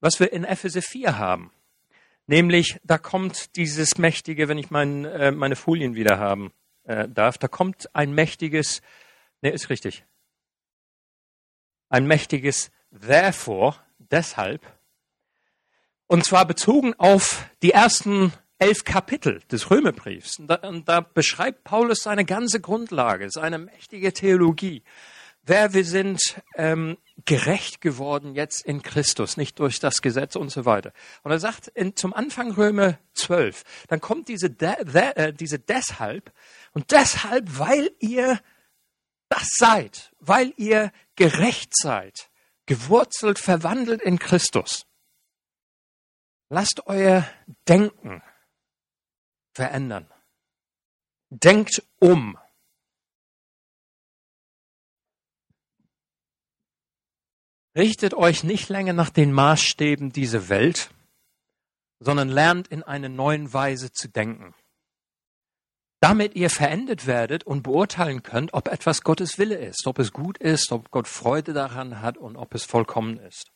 was 0.00 0.20
wir 0.20 0.32
in 0.32 0.44
Epheser 0.44 0.82
4 0.82 1.18
haben. 1.18 1.52
Nämlich, 2.26 2.78
da 2.84 2.98
kommt 2.98 3.56
dieses 3.56 3.96
mächtige, 3.96 4.48
wenn 4.48 4.58
ich 4.58 4.70
mein, 4.70 5.04
äh, 5.04 5.30
meine 5.30 5.56
Folien 5.56 5.94
wieder 5.94 6.18
haben 6.18 6.52
äh, 6.84 7.08
darf, 7.08 7.38
da 7.38 7.48
kommt 7.48 7.94
ein 7.94 8.12
mächtiges, 8.12 8.82
ne, 9.40 9.50
ist 9.50 9.70
richtig, 9.70 10.04
ein 11.88 12.06
mächtiges 12.06 12.70
Therefore, 12.90 13.76
deshalb, 13.98 14.60
und 16.08 16.24
zwar 16.24 16.46
bezogen 16.46 16.94
auf 16.94 17.44
die 17.62 17.70
ersten 17.70 18.32
elf 18.58 18.84
Kapitel 18.84 19.40
des 19.50 19.70
Römerbriefs. 19.70 20.38
Und 20.38 20.48
da, 20.48 20.54
und 20.56 20.88
da 20.88 21.00
beschreibt 21.00 21.64
Paulus 21.64 21.98
seine 22.02 22.24
ganze 22.24 22.60
Grundlage, 22.60 23.30
seine 23.30 23.58
mächtige 23.58 24.12
Theologie. 24.12 24.82
Wer 25.44 25.72
wir 25.72 25.84
sind 25.84 26.20
ähm, 26.56 26.98
gerecht 27.24 27.80
geworden 27.80 28.34
jetzt 28.34 28.66
in 28.66 28.82
Christus, 28.82 29.36
nicht 29.36 29.58
durch 29.60 29.80
das 29.80 30.02
Gesetz 30.02 30.34
und 30.36 30.50
so 30.50 30.64
weiter. 30.64 30.92
Und 31.22 31.30
er 31.30 31.38
sagt 31.38 31.68
in, 31.68 31.94
zum 31.94 32.12
Anfang 32.12 32.50
Römer 32.52 32.98
12, 33.14 33.62
dann 33.88 34.00
kommt 34.00 34.28
diese, 34.28 34.50
de, 34.50 34.84
de, 34.84 35.12
äh, 35.14 35.32
diese 35.32 35.58
deshalb 35.58 36.32
und 36.72 36.90
deshalb, 36.90 37.58
weil 37.58 37.90
ihr 37.98 38.40
das 39.28 39.48
seid, 39.56 40.12
weil 40.20 40.52
ihr 40.56 40.90
gerecht 41.16 41.76
seid, 41.76 42.30
gewurzelt, 42.66 43.38
verwandelt 43.38 44.02
in 44.02 44.18
Christus. 44.18 44.87
Lasst 46.50 46.86
euer 46.86 47.28
Denken 47.68 48.22
verändern. 49.52 50.08
Denkt 51.30 51.82
um. 51.98 52.38
Richtet 57.76 58.14
euch 58.14 58.44
nicht 58.44 58.68
länger 58.70 58.92
nach 58.94 59.10
den 59.10 59.32
Maßstäben 59.32 60.10
dieser 60.10 60.48
Welt, 60.48 60.90
sondern 62.00 62.28
lernt 62.28 62.68
in 62.68 62.82
einer 62.82 63.08
neuen 63.08 63.52
Weise 63.52 63.92
zu 63.92 64.08
denken. 64.08 64.54
Damit 66.00 66.34
ihr 66.34 66.48
verändert 66.48 67.06
werdet 67.06 67.44
und 67.44 67.62
beurteilen 67.62 68.22
könnt, 68.22 68.54
ob 68.54 68.68
etwas 68.68 69.02
Gottes 69.02 69.38
Wille 69.38 69.56
ist, 69.56 69.86
ob 69.86 69.98
es 69.98 70.12
gut 70.12 70.38
ist, 70.38 70.72
ob 70.72 70.90
Gott 70.90 71.08
Freude 71.08 71.52
daran 71.52 72.00
hat 72.00 72.16
und 72.16 72.36
ob 72.36 72.54
es 72.54 72.64
vollkommen 72.64 73.18
ist. 73.18 73.50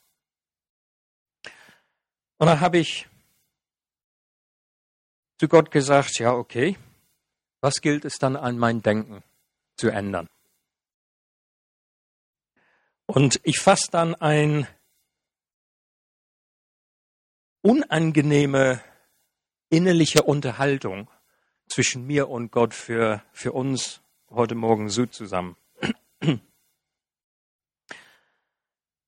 Und 2.43 2.49
dann 2.49 2.59
habe 2.59 2.79
ich 2.79 3.07
zu 5.39 5.47
Gott 5.47 5.71
gesagt, 5.71 6.19
ja, 6.19 6.33
okay, 6.33 6.77
was 7.61 7.81
gilt 7.81 8.05
es 8.05 8.19
dann 8.19 8.35
an 8.35 8.59
mein 8.59 8.83
Denken 8.83 9.23
zu 9.77 9.91
ändern? 9.91 10.29
Und 13.07 13.39
ich 13.45 13.61
fasse 13.61 13.93
dann 13.93 14.17
ein 14.17 14.67
unangenehme 17.61 18.83
innerliche 19.69 20.25
Unterhaltung 20.25 21.09
zwischen 21.69 22.09
mir 22.09 22.29
und 22.29 22.51
Gott 22.51 22.75
für, 22.75 23.23
für 23.31 23.53
uns 23.53 24.01
heute 24.31 24.57
Morgen 24.57 24.89
so 24.89 25.07
zusammen. 25.07 25.57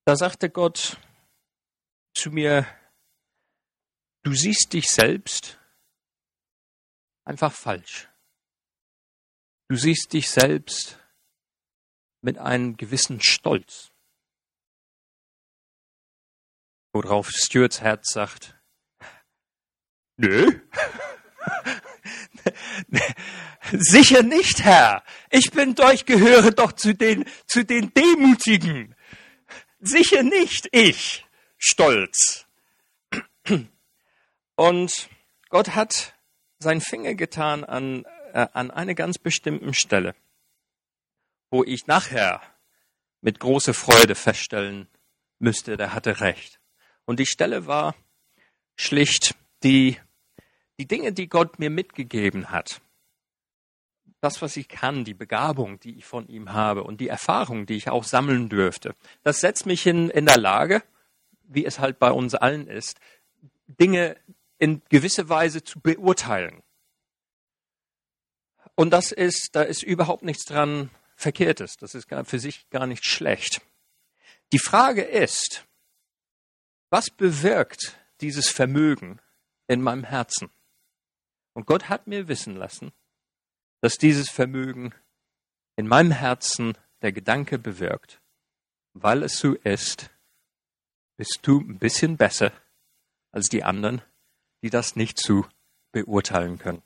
Da 0.04 0.14
sagte 0.14 0.50
Gott 0.50 0.98
zu 2.14 2.30
mir, 2.30 2.64
du 4.24 4.34
siehst 4.34 4.72
dich 4.72 4.86
selbst 4.86 5.60
einfach 7.24 7.52
falsch. 7.52 8.08
Du 9.68 9.76
siehst 9.76 10.12
dich 10.12 10.28
selbst 10.28 10.98
mit 12.20 12.38
einem 12.38 12.76
gewissen 12.76 13.22
Stolz. 13.22 13.92
Worauf 16.92 17.30
Stuarts 17.30 17.80
Herz 17.80 18.12
sagt, 18.12 18.58
nö. 20.16 20.60
Sicher 23.72 24.22
nicht, 24.22 24.62
Herr. 24.62 25.04
Ich 25.30 25.50
bin 25.50 25.74
doch, 25.74 26.04
gehöre 26.04 26.50
doch 26.50 26.72
zu 26.72 26.94
den, 26.94 27.24
zu 27.46 27.64
den 27.64 27.92
Demutigen. 27.94 28.94
Sicher 29.80 30.22
nicht 30.22 30.68
ich. 30.72 31.26
Stolz. 31.58 32.43
Und 34.56 35.08
Gott 35.48 35.74
hat 35.74 36.14
seinen 36.58 36.80
Finger 36.80 37.14
getan 37.14 37.64
an, 37.64 38.04
äh, 38.32 38.46
an 38.52 38.70
einer 38.70 38.94
ganz 38.94 39.18
bestimmten 39.18 39.74
Stelle, 39.74 40.14
wo 41.50 41.64
ich 41.64 41.86
nachher 41.86 42.40
mit 43.20 43.40
großer 43.40 43.74
Freude 43.74 44.14
feststellen 44.14 44.88
müsste, 45.38 45.76
der 45.76 45.94
hatte 45.94 46.20
recht. 46.20 46.60
Und 47.04 47.20
die 47.20 47.26
Stelle 47.26 47.66
war 47.66 47.94
schlicht 48.76 49.34
die, 49.62 49.98
die 50.78 50.86
Dinge, 50.86 51.12
die 51.12 51.28
Gott 51.28 51.58
mir 51.58 51.70
mitgegeben 51.70 52.50
hat. 52.50 52.80
Das, 54.20 54.40
was 54.40 54.56
ich 54.56 54.68
kann, 54.68 55.04
die 55.04 55.14
Begabung, 55.14 55.80
die 55.80 55.98
ich 55.98 56.06
von 56.06 56.28
ihm 56.28 56.52
habe 56.52 56.82
und 56.82 57.00
die 57.00 57.08
Erfahrung, 57.08 57.66
die 57.66 57.76
ich 57.76 57.90
auch 57.90 58.04
sammeln 58.04 58.48
dürfte, 58.48 58.94
das 59.22 59.40
setzt 59.40 59.66
mich 59.66 59.86
in, 59.86 60.08
in 60.10 60.26
der 60.26 60.38
Lage, 60.38 60.82
wie 61.42 61.66
es 61.66 61.78
halt 61.78 61.98
bei 61.98 62.10
uns 62.10 62.34
allen 62.34 62.66
ist, 62.66 63.00
Dinge 63.66 64.16
in 64.58 64.82
gewisser 64.88 65.28
Weise 65.28 65.64
zu 65.64 65.80
beurteilen. 65.80 66.62
Und 68.74 68.90
das 68.90 69.12
ist, 69.12 69.50
da 69.52 69.62
ist 69.62 69.82
überhaupt 69.82 70.22
nichts 70.22 70.44
dran 70.44 70.90
Verkehrtes. 71.16 71.76
Das 71.76 71.94
ist 71.94 72.08
für 72.24 72.38
sich 72.38 72.68
gar 72.70 72.86
nicht 72.86 73.04
schlecht. 73.04 73.60
Die 74.52 74.58
Frage 74.58 75.02
ist, 75.02 75.66
was 76.90 77.10
bewirkt 77.10 77.96
dieses 78.20 78.48
Vermögen 78.48 79.20
in 79.66 79.80
meinem 79.80 80.04
Herzen? 80.04 80.50
Und 81.52 81.66
Gott 81.66 81.88
hat 81.88 82.06
mir 82.06 82.28
wissen 82.28 82.56
lassen, 82.56 82.92
dass 83.80 83.96
dieses 83.96 84.28
Vermögen 84.28 84.94
in 85.76 85.86
meinem 85.86 86.10
Herzen 86.10 86.76
der 87.02 87.12
Gedanke 87.12 87.58
bewirkt, 87.58 88.20
weil 88.92 89.22
es 89.22 89.38
so 89.38 89.54
ist, 89.54 90.10
bist 91.16 91.40
du 91.42 91.60
ein 91.60 91.78
bisschen 91.78 92.16
besser 92.16 92.52
als 93.30 93.48
die 93.48 93.62
anderen, 93.62 94.02
die 94.64 94.70
das 94.70 94.96
nicht 94.96 95.18
so 95.18 95.44
beurteilen 95.92 96.56
können. 96.56 96.82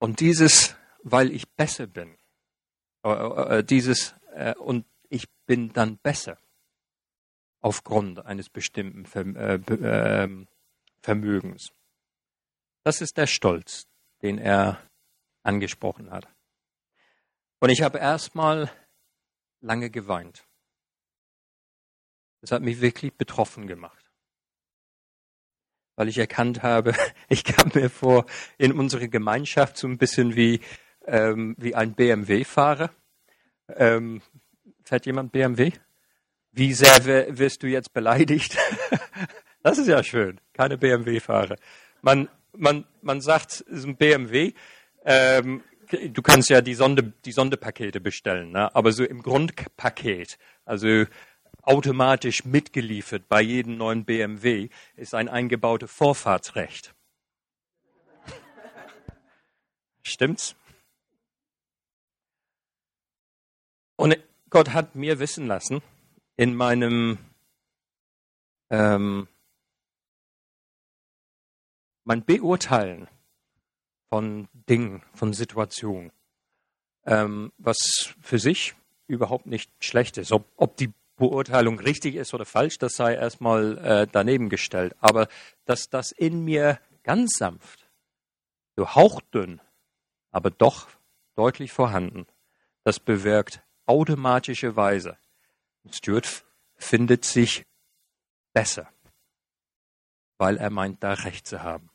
Und 0.00 0.18
dieses, 0.18 0.74
weil 1.04 1.30
ich 1.30 1.48
besser 1.48 1.86
bin, 1.86 2.18
äh, 3.04 3.10
äh, 3.58 3.62
dieses 3.62 4.16
äh, 4.34 4.56
und 4.56 4.84
ich 5.10 5.28
bin 5.46 5.72
dann 5.74 5.96
besser 5.98 6.38
aufgrund 7.60 8.26
eines 8.26 8.48
bestimmten 8.48 9.06
ähm, 9.14 10.48
Vermögens. 11.02 11.68
Das 12.82 13.00
ist 13.00 13.16
der 13.16 13.28
Stolz, 13.28 13.86
den 14.22 14.38
er 14.38 14.82
angesprochen 15.44 16.10
hat. 16.10 16.26
Und 17.60 17.70
ich 17.70 17.82
habe 17.82 17.98
erstmal 17.98 18.72
lange 19.60 19.88
geweint. 19.88 20.45
Das 22.40 22.52
hat 22.52 22.62
mich 22.62 22.80
wirklich 22.80 23.14
betroffen 23.14 23.66
gemacht. 23.66 24.04
Weil 25.96 26.08
ich 26.08 26.18
erkannt 26.18 26.62
habe, 26.62 26.94
ich 27.28 27.44
kam 27.44 27.70
mir 27.74 27.90
vor 27.90 28.26
in 28.58 28.72
unserer 28.72 29.08
Gemeinschaft 29.08 29.78
so 29.78 29.88
ein 29.88 29.98
bisschen 29.98 30.36
wie 30.36 30.60
ähm, 31.06 31.54
wie 31.58 31.74
ein 31.74 31.94
BMW-Fahrer. 31.94 32.90
Ähm, 33.74 34.22
fährt 34.84 35.06
jemand 35.06 35.32
BMW? 35.32 35.72
Wie 36.52 36.72
sehr 36.72 37.04
wirst 37.38 37.62
du 37.62 37.66
jetzt 37.66 37.92
beleidigt? 37.92 38.56
das 39.62 39.78
ist 39.78 39.88
ja 39.88 40.02
schön, 40.02 40.40
keine 40.52 40.78
BMW-Fahrer. 40.78 41.56
Man, 42.02 42.28
man, 42.52 42.86
man 43.02 43.20
sagt, 43.20 43.52
es 43.52 43.60
ist 43.60 43.84
ein 43.84 43.96
BMW. 43.96 44.52
Ähm, 45.04 45.62
du 45.90 46.22
kannst 46.22 46.50
ja 46.50 46.60
die, 46.60 46.74
Sonde, 46.74 47.12
die 47.24 47.32
Sonderpakete 47.32 48.00
bestellen, 48.00 48.52
ne? 48.52 48.74
aber 48.74 48.92
so 48.92 49.04
im 49.04 49.22
Grundpaket, 49.22 50.38
also 50.64 51.04
automatisch 51.66 52.44
mitgeliefert 52.44 53.28
bei 53.28 53.42
jedem 53.42 53.76
neuen 53.76 54.04
BMW, 54.04 54.68
ist 54.96 55.14
ein 55.14 55.28
eingebautes 55.28 55.90
Vorfahrtsrecht. 55.90 56.94
Stimmt's? 60.02 60.54
Und 63.96 64.16
Gott 64.50 64.70
hat 64.70 64.94
mir 64.94 65.18
wissen 65.18 65.46
lassen, 65.46 65.82
in 66.36 66.54
meinem 66.54 67.18
ähm, 68.70 69.26
mein 72.04 72.24
Beurteilen 72.24 73.08
von 74.08 74.48
Dingen, 74.52 75.02
von 75.12 75.32
Situationen, 75.32 76.12
ähm, 77.04 77.52
was 77.58 78.14
für 78.20 78.38
sich 78.38 78.74
überhaupt 79.08 79.46
nicht 79.46 79.70
schlecht 79.80 80.16
ist. 80.18 80.30
Ob, 80.30 80.46
ob 80.56 80.76
die 80.76 80.92
Beurteilung 81.16 81.78
richtig 81.80 82.14
ist 82.14 82.34
oder 82.34 82.44
falsch, 82.44 82.78
das 82.78 82.92
sei 82.92 83.14
erstmal 83.14 83.78
äh, 83.78 84.06
daneben 84.10 84.48
gestellt. 84.48 84.94
Aber 85.00 85.28
dass 85.64 85.88
das 85.88 86.12
in 86.12 86.44
mir 86.44 86.78
ganz 87.02 87.36
sanft, 87.38 87.90
so 88.76 88.94
hauchdünn, 88.94 89.60
aber 90.30 90.50
doch 90.50 90.88
deutlich 91.34 91.72
vorhanden, 91.72 92.26
das 92.84 93.00
bewirkt 93.00 93.62
automatischerweise. 93.86 95.16
Stuart 95.90 96.44
findet 96.74 97.24
sich 97.24 97.64
besser, 98.52 98.88
weil 100.38 100.58
er 100.58 100.70
meint, 100.70 101.02
da 101.02 101.14
Recht 101.14 101.46
zu 101.46 101.62
haben. 101.62 101.90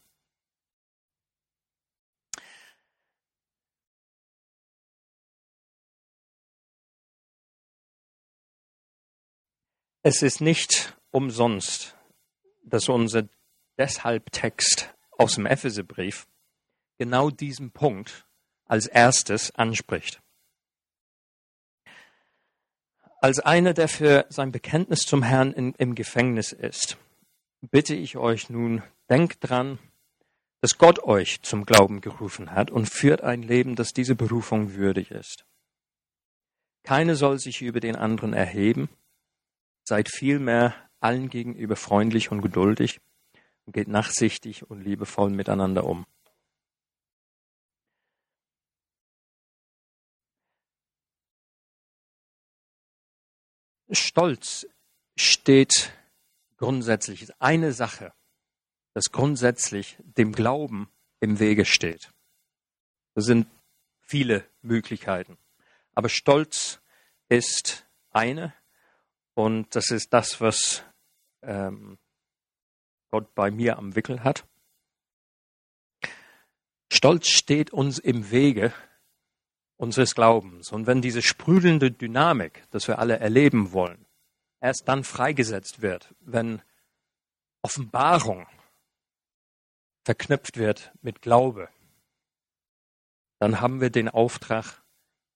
Es 10.04 10.24
ist 10.24 10.42
nicht 10.42 10.98
umsonst, 11.12 11.96
dass 12.64 12.90
unser 12.90 13.28
deshalb 13.78 14.32
Text 14.32 14.94
aus 15.12 15.36
dem 15.36 15.46
Epheserbrief 15.46 16.28
genau 16.98 17.30
diesen 17.30 17.72
Punkt 17.72 18.26
als 18.66 18.88
erstes 18.88 19.54
anspricht. 19.54 20.20
Als 23.20 23.40
einer, 23.40 23.76
der 23.76 23.88
für 23.88 24.26
sein 24.30 24.52
Bekenntnis 24.52 25.02
zum 25.02 25.22
Herrn 25.22 25.54
in, 25.54 25.76
im 25.76 25.94
Gefängnis 25.94 26.52
ist, 26.52 26.98
bitte 27.62 27.94
ich 27.94 28.18
euch 28.18 28.50
nun, 28.50 28.82
denkt 29.08 29.38
dran, 29.42 29.78
dass 30.62 30.80
Gott 30.80 31.04
euch 31.04 31.44
zum 31.44 31.66
Glauben 31.66 32.02
gerufen 32.02 32.52
hat 32.52 32.72
und 32.72 32.90
führt 32.90 33.22
ein 33.22 33.44
Leben, 33.44 33.76
das 33.76 33.94
diese 33.94 34.16
Berufung 34.16 34.74
würdig 34.74 35.12
ist. 35.12 35.46
Keine 36.84 37.16
soll 37.16 37.38
sich 37.38 37.62
über 37.62 37.80
den 37.80 37.96
anderen 37.96 38.34
erheben, 38.34 38.90
Seid 39.84 40.10
vielmehr 40.10 40.76
allen 41.00 41.30
gegenüber 41.30 41.76
freundlich 41.76 42.32
und 42.32 42.42
geduldig 42.42 43.02
und 43.66 43.74
geht 43.74 43.88
nachsichtig 43.88 44.70
und 44.70 44.82
liebevoll 44.82 45.30
miteinander 45.30 45.86
um. 45.86 46.06
Stolz 53.90 54.68
steht 55.18 55.92
grundsätzlich, 56.58 57.24
ist 57.24 57.42
eine 57.42 57.74
Sache, 57.74 58.14
das 58.94 59.12
grundsätzlich 59.12 59.98
dem 60.00 60.32
Glauben 60.32 60.90
im 61.20 61.40
Wege 61.40 61.66
steht. 61.66 62.12
Das 63.16 63.26
sind 63.26 63.48
viele 64.00 64.48
Möglichkeiten. 64.62 65.38
Aber 65.94 66.08
Stolz 66.08 66.80
ist 67.28 67.86
eine 68.12 68.54
und 69.34 69.76
das 69.76 69.92
ist 69.92 70.14
das, 70.14 70.42
was 70.42 70.84
ähm, 71.42 71.98
Gott 73.12 73.34
bei 73.36 73.52
mir 73.52 73.78
am 73.78 73.96
Wickel 73.96 74.24
hat. 74.24 74.46
Stolz 76.92 77.30
steht 77.30 77.72
uns 77.72 78.00
im 78.00 78.32
Wege 78.32 78.74
unseres 79.78 80.14
Glaubens. 80.14 80.72
Und 80.72 80.88
wenn 80.88 81.02
diese 81.02 81.22
sprudelnde 81.22 81.92
Dynamik, 81.92 82.64
das 82.70 82.88
wir 82.88 83.00
alle 83.00 83.20
erleben 83.20 83.72
wollen, 83.72 84.06
erst 84.60 84.88
dann 84.88 85.04
freigesetzt 85.04 85.82
wird, 85.82 86.14
wenn 86.20 86.62
Offenbarung 87.64 88.46
verknüpft 90.04 90.58
wird 90.58 90.92
mit 91.02 91.22
Glaube, 91.22 91.70
dann 93.40 93.60
haben 93.60 93.82
wir 93.82 93.90
den 93.90 94.08
Auftrag, 94.08 94.84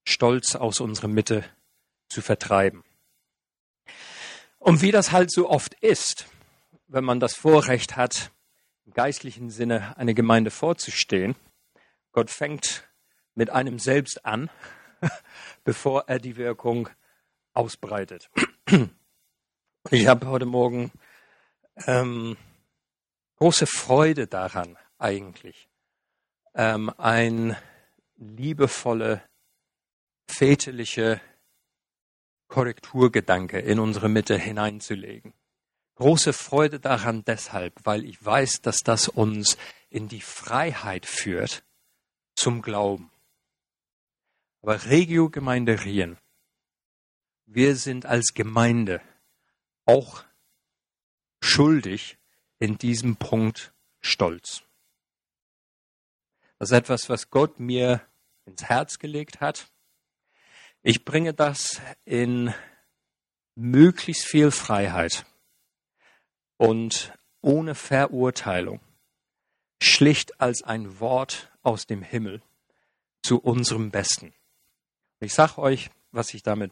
Stolz 0.07 0.55
aus 0.55 0.79
unserer 0.79 1.07
Mitte 1.07 1.43
zu 2.07 2.21
vertreiben. 2.21 2.83
Und 4.65 4.81
wie 4.81 4.91
das 4.91 5.11
halt 5.11 5.29
so 5.29 5.47
oft 5.47 5.75
ist, 5.75 6.25
wenn 6.87 7.03
man 7.03 7.19
das 7.19 7.35
Vorrecht 7.35 7.97
hat, 7.97 8.31
im 8.87 8.93
geistlichen 8.93 9.51
Sinne 9.51 9.95
eine 9.95 10.15
Gemeinde 10.15 10.49
vorzustehen, 10.49 11.35
Gott 12.13 12.31
fängt 12.31 12.89
mit 13.35 13.51
einem 13.51 13.77
selbst 13.77 14.25
an, 14.25 14.49
bevor 15.63 16.05
er 16.07 16.17
die 16.17 16.35
Wirkung 16.35 16.89
ausbreitet. 17.53 18.31
Ich 19.91 20.07
habe 20.07 20.25
heute 20.25 20.47
Morgen 20.47 20.91
ähm, 21.85 22.35
große 23.35 23.67
Freude 23.67 24.25
daran, 24.25 24.79
eigentlich, 24.97 25.69
ähm, 26.55 26.91
ein 26.97 27.55
liebevolle, 28.15 29.21
väterliche 30.25 31.21
Korrekturgedanke 32.47 33.59
in 33.59 33.79
unsere 33.79 34.09
Mitte 34.09 34.37
hineinzulegen. 34.37 35.33
Große 35.95 36.33
Freude 36.33 36.79
daran 36.79 37.23
deshalb, 37.23 37.73
weil 37.85 38.03
ich 38.05 38.23
weiß, 38.23 38.61
dass 38.61 38.79
das 38.79 39.07
uns 39.07 39.57
in 39.89 40.07
die 40.07 40.21
Freiheit 40.21 41.05
führt 41.05 41.63
zum 42.35 42.61
Glauben. 42.61 43.11
Aber 44.61 44.85
Regio 44.85 45.29
Gemeinde 45.29 45.85
Rien, 45.85 46.17
wir 47.45 47.75
sind 47.75 48.05
als 48.05 48.33
Gemeinde 48.33 49.01
auch 49.85 50.23
schuldig 51.39 52.17
in 52.59 52.77
diesem 52.77 53.15
Punkt 53.15 53.73
Stolz. 54.01 54.63
Das 56.57 56.71
ist 56.71 56.77
etwas, 56.77 57.09
was 57.09 57.29
Gott 57.29 57.59
mir 57.59 58.01
ins 58.45 58.63
Herz 58.63 58.99
gelegt 58.99 59.39
hat. 59.41 59.71
Ich 60.87 61.03
bringe 61.03 61.33
das 61.33 61.81
in 62.05 62.53
möglichst 63.55 64.23
viel 64.27 64.51
Freiheit 64.51 65.25
und 66.57 67.11
ohne 67.41 67.73
Verurteilung, 67.73 68.79
schlicht 69.81 70.39
als 70.39 70.61
ein 70.61 70.99
Wort 70.99 71.51
aus 71.63 71.87
dem 71.87 72.03
Himmel 72.03 72.43
zu 73.23 73.39
unserem 73.39 73.89
Besten. 73.89 74.35
Ich 75.21 75.33
sage 75.33 75.57
euch, 75.57 75.89
was 76.11 76.35
ich 76.35 76.43
damit 76.43 76.71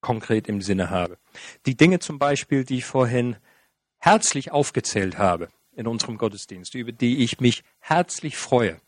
konkret 0.00 0.48
im 0.48 0.62
Sinne 0.62 0.88
habe. 0.88 1.18
Die 1.66 1.76
Dinge 1.76 1.98
zum 1.98 2.18
Beispiel, 2.18 2.64
die 2.64 2.78
ich 2.78 2.86
vorhin 2.86 3.36
herzlich 3.98 4.52
aufgezählt 4.52 5.18
habe 5.18 5.50
in 5.72 5.86
unserem 5.86 6.16
Gottesdienst, 6.16 6.74
über 6.74 6.92
die 6.92 7.22
ich 7.22 7.40
mich 7.40 7.62
herzlich 7.78 8.38
freue. 8.38 8.80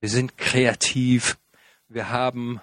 Wir 0.00 0.10
sind 0.10 0.36
kreativ, 0.36 1.38
wir 1.88 2.10
haben 2.10 2.60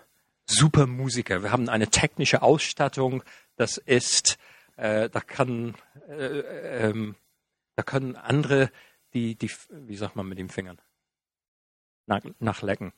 super 0.54 0.88
Musiker, 0.88 1.44
wir 1.44 1.52
haben 1.52 1.70
eine 1.70 1.88
technische 1.88 2.42
Ausstattung, 2.42 3.24
das 3.56 3.78
ist, 3.78 4.38
äh, 4.78 5.10
da 5.10 5.20
kann, 5.20 5.76
äh, 6.08 6.88
ähm, 6.88 7.16
da 7.76 7.84
können 7.84 8.16
andere, 8.16 8.72
die, 9.14 9.36
die, 9.36 9.52
wie 9.70 9.96
sagt 9.96 10.16
man 10.16 10.28
mit 10.28 10.38
den 10.38 10.50
Fingern, 10.50 10.80
nach, 12.06 12.22
nachlecken. 12.40 12.94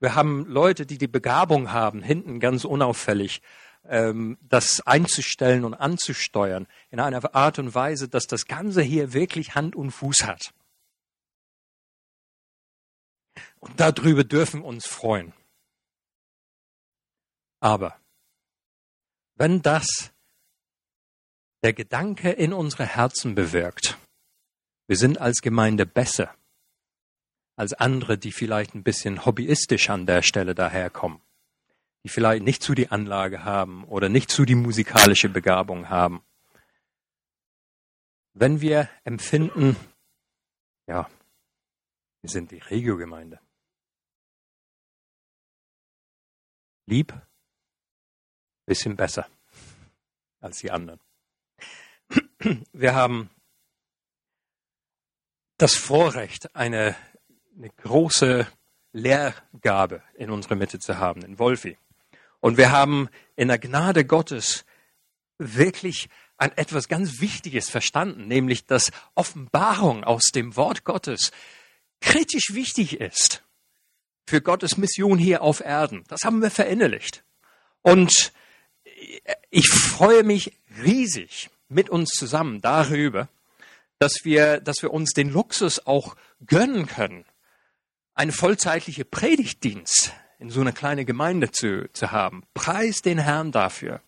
Wir 0.00 0.14
haben 0.14 0.46
Leute, 0.46 0.86
die 0.86 0.98
die 0.98 1.08
Begabung 1.08 1.72
haben, 1.72 2.02
hinten 2.02 2.40
ganz 2.40 2.64
unauffällig 2.64 3.42
ähm, 3.84 4.38
das 4.42 4.80
einzustellen 4.86 5.64
und 5.64 5.74
anzusteuern 5.74 6.66
in 6.90 7.00
einer 7.00 7.34
Art 7.34 7.58
und 7.58 7.74
Weise, 7.74 8.08
dass 8.08 8.26
das 8.26 8.46
Ganze 8.46 8.82
hier 8.82 9.12
wirklich 9.12 9.54
Hand 9.54 9.76
und 9.76 9.90
Fuß 9.90 10.24
hat. 10.24 10.52
Und 13.60 13.78
darüber 13.78 14.24
dürfen 14.24 14.62
uns 14.62 14.86
freuen. 14.86 15.32
Aber 17.62 17.96
wenn 19.36 19.62
das 19.62 20.12
der 21.62 21.72
Gedanke 21.72 22.30
in 22.30 22.52
unsere 22.52 22.84
Herzen 22.84 23.36
bewirkt, 23.36 23.96
wir 24.88 24.96
sind 24.96 25.18
als 25.18 25.42
Gemeinde 25.42 25.86
besser 25.86 26.34
als 27.54 27.72
andere, 27.72 28.18
die 28.18 28.32
vielleicht 28.32 28.74
ein 28.74 28.82
bisschen 28.82 29.24
hobbyistisch 29.24 29.90
an 29.90 30.06
der 30.06 30.22
Stelle 30.22 30.56
daherkommen, 30.56 31.20
die 32.02 32.08
vielleicht 32.08 32.42
nicht 32.42 32.64
zu 32.64 32.74
die 32.74 32.90
Anlage 32.90 33.44
haben 33.44 33.84
oder 33.84 34.08
nicht 34.08 34.28
zu 34.28 34.44
die 34.44 34.56
musikalische 34.56 35.28
Begabung 35.28 35.88
haben. 35.88 36.24
Wenn 38.32 38.60
wir 38.60 38.90
empfinden, 39.04 39.76
ja, 40.88 41.08
wir 42.22 42.30
sind 42.30 42.50
die 42.50 42.58
Regiogemeinde. 42.58 43.38
Lieb, 46.86 47.14
bisschen 48.72 48.96
besser 48.96 49.26
als 50.40 50.60
die 50.60 50.70
anderen. 50.70 50.98
Wir 52.72 52.94
haben 52.94 53.28
das 55.58 55.74
Vorrecht, 55.74 56.56
eine, 56.56 56.96
eine 57.54 57.68
große 57.68 58.46
Lehrgabe 58.94 60.02
in 60.14 60.30
unserer 60.30 60.54
Mitte 60.54 60.78
zu 60.78 60.96
haben, 60.98 61.20
in 61.20 61.38
Wolfi. 61.38 61.76
Und 62.40 62.56
wir 62.56 62.72
haben 62.72 63.08
in 63.36 63.48
der 63.48 63.58
Gnade 63.58 64.04
Gottes 64.04 64.64
wirklich 65.38 66.08
an 66.38 66.50
etwas 66.56 66.88
ganz 66.88 67.20
Wichtiges 67.20 67.68
verstanden, 67.70 68.26
nämlich 68.26 68.66
dass 68.66 68.90
Offenbarung 69.14 70.02
aus 70.02 70.24
dem 70.34 70.56
Wort 70.56 70.84
Gottes 70.84 71.30
kritisch 72.00 72.54
wichtig 72.54 73.00
ist 73.00 73.44
für 74.26 74.40
Gottes 74.40 74.76
Mission 74.78 75.18
hier 75.18 75.42
auf 75.42 75.60
Erden. 75.60 76.04
Das 76.08 76.22
haben 76.24 76.42
wir 76.42 76.50
verinnerlicht. 76.50 77.22
Und 77.82 78.32
ich 79.50 79.68
freue 79.68 80.24
mich 80.24 80.52
riesig 80.82 81.50
mit 81.68 81.90
uns 81.90 82.10
zusammen 82.10 82.60
darüber, 82.60 83.28
dass 83.98 84.24
wir, 84.24 84.60
dass 84.60 84.82
wir 84.82 84.92
uns 84.92 85.12
den 85.12 85.30
Luxus 85.30 85.86
auch 85.86 86.16
gönnen 86.46 86.86
können, 86.86 87.24
eine 88.14 88.32
vollzeitliche 88.32 89.04
Predigtdienst 89.04 90.12
in 90.38 90.50
so 90.50 90.60
einer 90.60 90.72
kleinen 90.72 91.06
Gemeinde 91.06 91.50
zu, 91.50 91.88
zu 91.92 92.10
haben. 92.10 92.42
Preis 92.52 93.00
den 93.00 93.18
Herrn 93.18 93.52
dafür. 93.52 94.02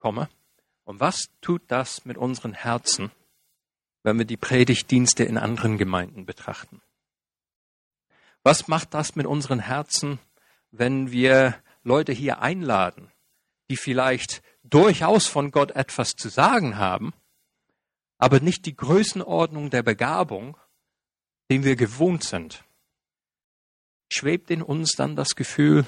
Komme. 0.00 0.28
Und 0.84 0.98
was 0.98 1.28
tut 1.40 1.62
das 1.68 2.04
mit 2.04 2.18
unseren 2.18 2.52
Herzen, 2.52 3.12
wenn 4.02 4.18
wir 4.18 4.24
die 4.24 4.36
Predigtdienste 4.36 5.22
in 5.22 5.38
anderen 5.38 5.78
Gemeinden 5.78 6.26
betrachten? 6.26 6.82
Was 8.42 8.66
macht 8.66 8.92
das 8.92 9.14
mit 9.14 9.26
unseren 9.26 9.60
Herzen, 9.60 10.18
wenn 10.72 11.12
wir 11.12 11.54
Leute 11.82 12.12
hier 12.12 12.40
einladen, 12.40 13.10
die 13.70 13.76
vielleicht 13.76 14.42
durchaus 14.62 15.26
von 15.26 15.50
Gott 15.50 15.72
etwas 15.72 16.14
zu 16.14 16.28
sagen 16.28 16.76
haben, 16.76 17.12
aber 18.18 18.40
nicht 18.40 18.66
die 18.66 18.76
Größenordnung 18.76 19.70
der 19.70 19.82
Begabung, 19.82 20.56
dem 21.50 21.64
wir 21.64 21.76
gewohnt 21.76 22.24
sind? 22.24 22.64
schwebt 24.12 24.50
in 24.50 24.62
uns 24.62 24.92
dann 24.92 25.16
das 25.16 25.34
Gefühl, 25.34 25.86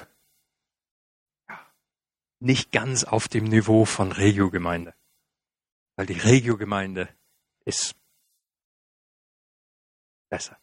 nicht 2.39 2.71
ganz 2.71 3.03
auf 3.03 3.27
dem 3.27 3.45
Niveau 3.45 3.85
von 3.85 4.11
Regiogemeinde. 4.11 4.93
Weil 5.95 6.05
die 6.05 6.19
Regiogemeinde 6.19 7.09
ist 7.63 7.95
besser. 10.29 10.59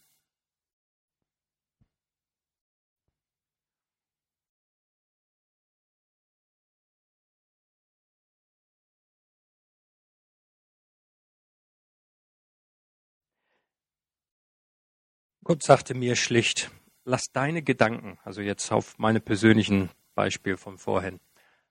Gott 15.44 15.62
sagte 15.62 15.94
mir 15.94 16.14
schlicht, 16.14 16.70
lass 17.04 17.24
deine 17.32 17.62
Gedanken, 17.62 18.18
also 18.24 18.40
jetzt 18.40 18.70
auf 18.70 18.98
meine 18.98 19.20
persönlichen 19.20 19.90
Beispiel 20.14 20.56
von 20.56 20.78
vorhin, 20.78 21.20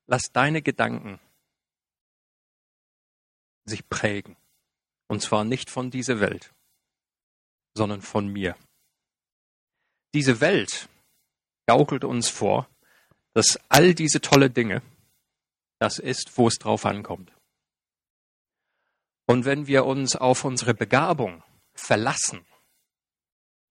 lass 0.08 0.32
deine 0.34 0.62
Gedanken 0.62 1.20
sich 3.66 3.88
prägen. 3.88 4.36
Und 5.08 5.22
zwar 5.22 5.44
nicht 5.44 5.70
von 5.70 5.90
dieser 5.90 6.20
Welt, 6.20 6.54
sondern 7.74 8.02
von 8.02 8.28
mir. 8.28 8.58
Diese 10.14 10.42
Welt 10.42 10.90
gaukelt 11.66 12.04
uns 12.04 12.30
vor, 12.30 12.70
dass 13.34 13.60
all 13.70 13.94
diese 13.94 14.20
tolle 14.20 14.50
Dinge 14.50 14.82
das 15.80 15.98
ist, 15.98 16.38
wo 16.38 16.48
es 16.48 16.56
drauf 16.56 16.86
ankommt. 16.86 17.32
Und 19.26 19.46
wenn 19.46 19.68
wir 19.68 19.86
uns 19.86 20.16
auf 20.16 20.44
unsere 20.44 20.74
Begabung 20.74 21.44
verlassen, 21.74 22.46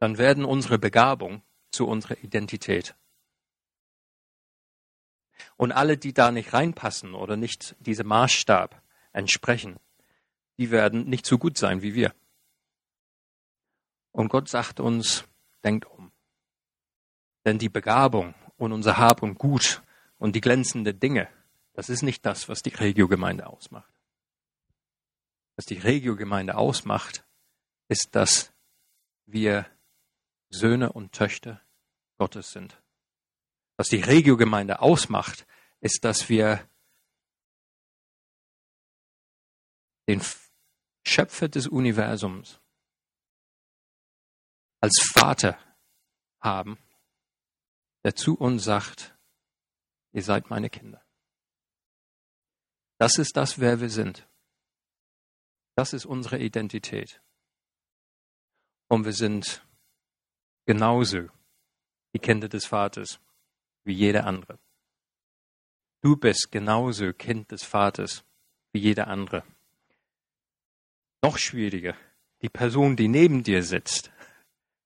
dann 0.01 0.19
werden 0.19 0.45
unsere 0.45 0.79
Begabung 0.79 1.43
zu 1.71 1.87
unserer 1.87 2.19
Identität. 2.25 2.97
Und 5.57 5.73
alle, 5.73 5.97
die 5.97 6.13
da 6.13 6.33
nicht 6.33 6.53
reinpassen 6.53 7.15
oder 7.15 7.37
nicht 7.37 7.77
diesem 7.81 8.09
Maßstab 8.09 8.83
entsprechen, 9.13 9.79
die 10.59 10.71
werden 10.71 11.09
nicht 11.09 11.27
so 11.27 11.39
gut 11.39 11.57
sein 11.57 11.83
wie 11.83 11.95
wir. 11.95 12.15
Und 14.13 14.29
Gott 14.29 14.49
sagt 14.49 14.81
uns, 14.81 15.25
denkt 15.63 15.85
um. 15.85 16.11
Denn 17.45 17.59
die 17.59 17.69
Begabung 17.69 18.35
und 18.57 18.73
unser 18.73 18.97
Hab 18.97 19.23
und 19.23 19.39
Gut 19.39 19.83
und 20.19 20.35
die 20.35 20.41
glänzenden 20.41 20.99
Dinge, 20.99 21.29
das 21.75 21.89
ist 21.89 22.03
nicht 22.03 22.25
das, 22.27 22.49
was 22.49 22.63
die 22.63 22.75
Regiogemeinde 22.75 23.47
ausmacht. 23.47 23.93
Was 25.57 25.67
die 25.67 25.79
Regiogemeinde 25.79 26.57
ausmacht, 26.57 27.25
ist, 27.89 28.09
dass 28.13 28.53
wir 29.27 29.67
Söhne 30.51 30.93
und 30.93 31.13
Töchter 31.13 31.63
Gottes 32.19 32.53
sind. 32.53 32.83
Was 33.77 33.89
die 33.89 34.01
Regiogemeinde 34.01 34.81
ausmacht, 34.81 35.47
ist, 35.81 36.05
dass 36.05 36.29
wir 36.29 36.69
den 40.07 40.21
Schöpfer 41.07 41.49
des 41.49 41.67
Universums 41.67 42.61
als 44.81 44.99
Vater 45.15 45.59
haben, 46.41 46.79
der 48.05 48.15
zu 48.17 48.35
uns 48.35 48.65
sagt, 48.65 49.17
ihr 50.13 50.23
seid 50.23 50.51
meine 50.51 50.69
Kinder. 50.69 51.05
Das 52.99 53.19
ist 53.19 53.37
das, 53.37 53.59
wer 53.59 53.81
wir 53.81 53.89
sind. 53.89 54.29
Das 55.75 55.93
ist 55.93 56.05
unsere 56.05 56.39
Identität. 56.39 57.23
Und 58.89 59.05
wir 59.05 59.13
sind 59.13 59.65
genauso 60.71 61.29
die 62.15 62.21
Kinder 62.21 62.49
des 62.49 62.65
Vaters 62.65 63.19
wie 63.83 63.93
jeder 63.93 64.25
andere. 64.25 64.57
Du 66.01 66.15
bist 66.15 66.53
genauso 66.53 67.13
Kind 67.13 67.51
des 67.51 67.65
Vaters 67.65 68.25
wie 68.71 68.79
jeder 68.79 69.09
andere. 69.09 69.43
Noch 71.25 71.39
schwieriger, 71.39 71.97
die 72.41 72.49
Person, 72.49 72.95
die 72.95 73.09
neben 73.09 73.43
dir 73.43 73.65
sitzt, 73.65 74.13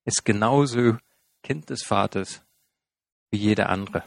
ist 0.06 0.24
genauso 0.24 0.96
Kind 1.42 1.68
des 1.68 1.82
Vaters 1.82 2.42
wie 3.30 3.36
jeder 3.36 3.68
andere. 3.68 4.04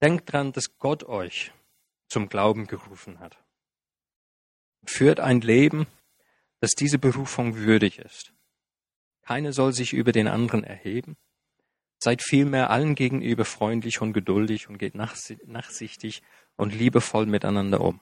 Denkt 0.00 0.32
dran, 0.32 0.52
dass 0.52 0.78
Gott 0.78 1.02
euch 1.02 1.50
zum 2.06 2.28
Glauben 2.28 2.68
gerufen 2.68 3.18
hat. 3.18 3.36
Führt 4.84 5.18
ein 5.18 5.40
Leben, 5.40 5.88
das 6.62 6.70
diese 6.78 7.00
Berufung 7.00 7.56
würdig 7.56 7.98
ist. 7.98 8.32
Keiner 9.22 9.52
soll 9.52 9.72
sich 9.72 9.92
über 9.92 10.12
den 10.12 10.28
anderen 10.28 10.62
erheben. 10.62 11.16
Seid 11.98 12.22
vielmehr 12.22 12.70
allen 12.70 12.94
gegenüber 12.94 13.44
freundlich 13.44 14.00
und 14.00 14.12
geduldig 14.12 14.68
und 14.68 14.78
geht 14.78 14.94
nachsichtig 14.94 16.22
und 16.54 16.72
liebevoll 16.72 17.26
miteinander 17.26 17.80
um. 17.80 18.00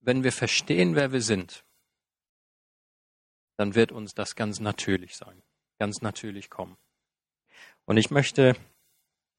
Wenn 0.00 0.24
wir 0.24 0.32
verstehen, 0.32 0.96
wer 0.96 1.12
wir 1.12 1.22
sind, 1.22 1.64
dann 3.56 3.76
wird 3.76 3.92
uns 3.92 4.14
das 4.14 4.34
ganz 4.34 4.58
natürlich 4.58 5.14
sein, 5.14 5.44
ganz 5.78 6.02
natürlich 6.02 6.50
kommen. 6.50 6.76
Und 7.84 7.98
ich 7.98 8.10
möchte, 8.10 8.56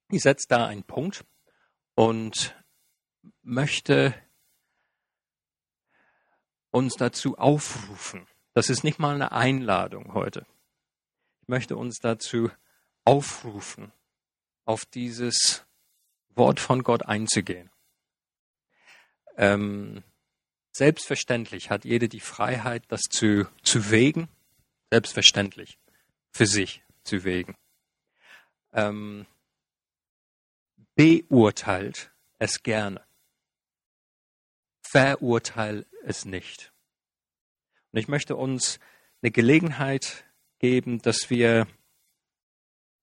ich 0.10 0.22
setze 0.22 0.48
da 0.48 0.68
einen 0.68 0.84
Punkt 0.84 1.26
und 1.96 2.56
möchte 3.42 4.14
uns 6.76 6.96
dazu 6.96 7.38
aufrufen. 7.38 8.28
Das 8.54 8.70
ist 8.70 8.84
nicht 8.84 9.00
mal 9.00 9.16
eine 9.16 9.32
Einladung 9.32 10.14
heute. 10.14 10.46
Ich 11.42 11.48
möchte 11.48 11.78
uns 11.78 12.00
dazu 12.00 12.52
aufrufen, 13.06 13.94
auf 14.66 14.86
dieses 14.86 15.66
Wort 16.36 16.60
von 16.60 16.84
Gott 16.84 17.04
einzugehen. 17.04 17.70
Ähm, 19.38 20.04
selbstverständlich 20.74 21.70
hat 21.70 21.86
jeder 21.86 22.10
die 22.10 22.20
Freiheit, 22.20 22.84
das 22.90 23.04
zu, 23.04 23.48
zu 23.64 23.90
wägen. 23.90 24.28
Selbstverständlich. 24.92 25.78
Für 26.32 26.46
sich 26.46 26.84
zu 27.06 27.24
wägen. 27.24 27.56
Ähm, 28.74 29.26
beurteilt 30.96 32.12
es 32.38 32.64
gerne. 32.64 33.02
Verurteil 34.96 35.86
es 36.04 36.24
nicht. 36.24 36.72
Und 37.92 38.00
ich 38.00 38.08
möchte 38.08 38.38
uns 38.38 38.80
eine 39.22 39.30
Gelegenheit 39.30 40.24
geben, 40.60 41.02
dass 41.02 41.30
wir 41.30 41.68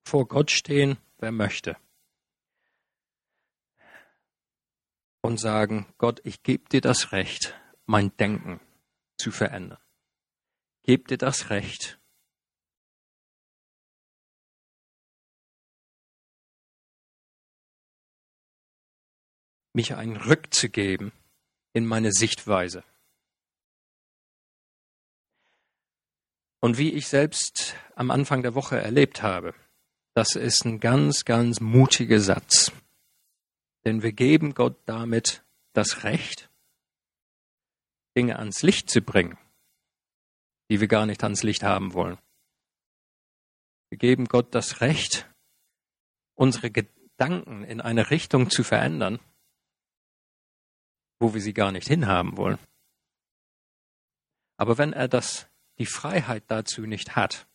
vor 0.03 0.26
Gott 0.26 0.51
stehen, 0.51 0.97
wer 1.18 1.32
möchte. 1.32 1.76
Und 5.20 5.38
sagen, 5.38 5.84
Gott, 5.99 6.22
ich 6.24 6.43
gebe 6.43 6.66
dir 6.70 6.80
das 6.80 7.12
Recht, 7.12 7.55
mein 7.84 8.16
Denken 8.16 8.59
zu 9.18 9.30
verändern. 9.30 9.82
Gebe 10.84 11.05
dir 11.05 11.18
das 11.18 11.51
Recht, 11.51 12.01
mich 19.74 19.95
ein 19.95 20.16
Rückzugeben 20.16 21.12
in 21.72 21.86
meine 21.86 22.12
Sichtweise. 22.12 22.84
Und 26.60 26.78
wie 26.78 26.92
ich 26.92 27.08
selbst 27.08 27.74
am 27.96 28.10
Anfang 28.10 28.42
der 28.42 28.54
Woche 28.54 28.80
erlebt 28.80 29.22
habe, 29.22 29.54
das 30.14 30.36
ist 30.36 30.64
ein 30.64 30.78
ganz, 30.78 31.24
ganz 31.24 31.60
mutiger 31.60 32.20
Satz. 32.20 32.70
Denn 33.84 34.02
wir 34.02 34.12
geben 34.12 34.54
Gott 34.54 34.76
damit 34.86 35.42
das 35.72 36.04
Recht, 36.04 36.50
Dinge 38.16 38.38
ans 38.38 38.62
Licht 38.62 38.90
zu 38.90 39.00
bringen, 39.00 39.38
die 40.70 40.80
wir 40.80 40.88
gar 40.88 41.06
nicht 41.06 41.24
ans 41.24 41.42
Licht 41.42 41.62
haben 41.62 41.94
wollen. 41.94 42.18
Wir 43.88 43.98
geben 43.98 44.26
Gott 44.26 44.54
das 44.54 44.80
Recht, 44.80 45.28
unsere 46.34 46.70
Gedanken 46.70 47.64
in 47.64 47.80
eine 47.80 48.10
Richtung 48.10 48.50
zu 48.50 48.62
verändern, 48.62 49.18
wo 51.22 51.34
wir 51.34 51.40
sie 51.40 51.54
gar 51.54 51.70
nicht 51.70 51.86
hinhaben 51.86 52.36
wollen. 52.36 52.58
Aber 54.56 54.76
wenn 54.76 54.92
er 54.92 55.06
das, 55.06 55.48
die 55.78 55.86
Freiheit 55.86 56.42
dazu 56.48 56.82
nicht 56.82 57.14
hat, 57.14 57.46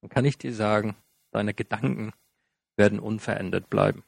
dann 0.00 0.10
kann 0.10 0.24
ich 0.24 0.38
dir 0.38 0.52
sagen, 0.52 0.96
deine 1.30 1.54
Gedanken 1.54 2.12
werden 2.76 2.98
unverändert 2.98 3.70
bleiben. 3.70 4.02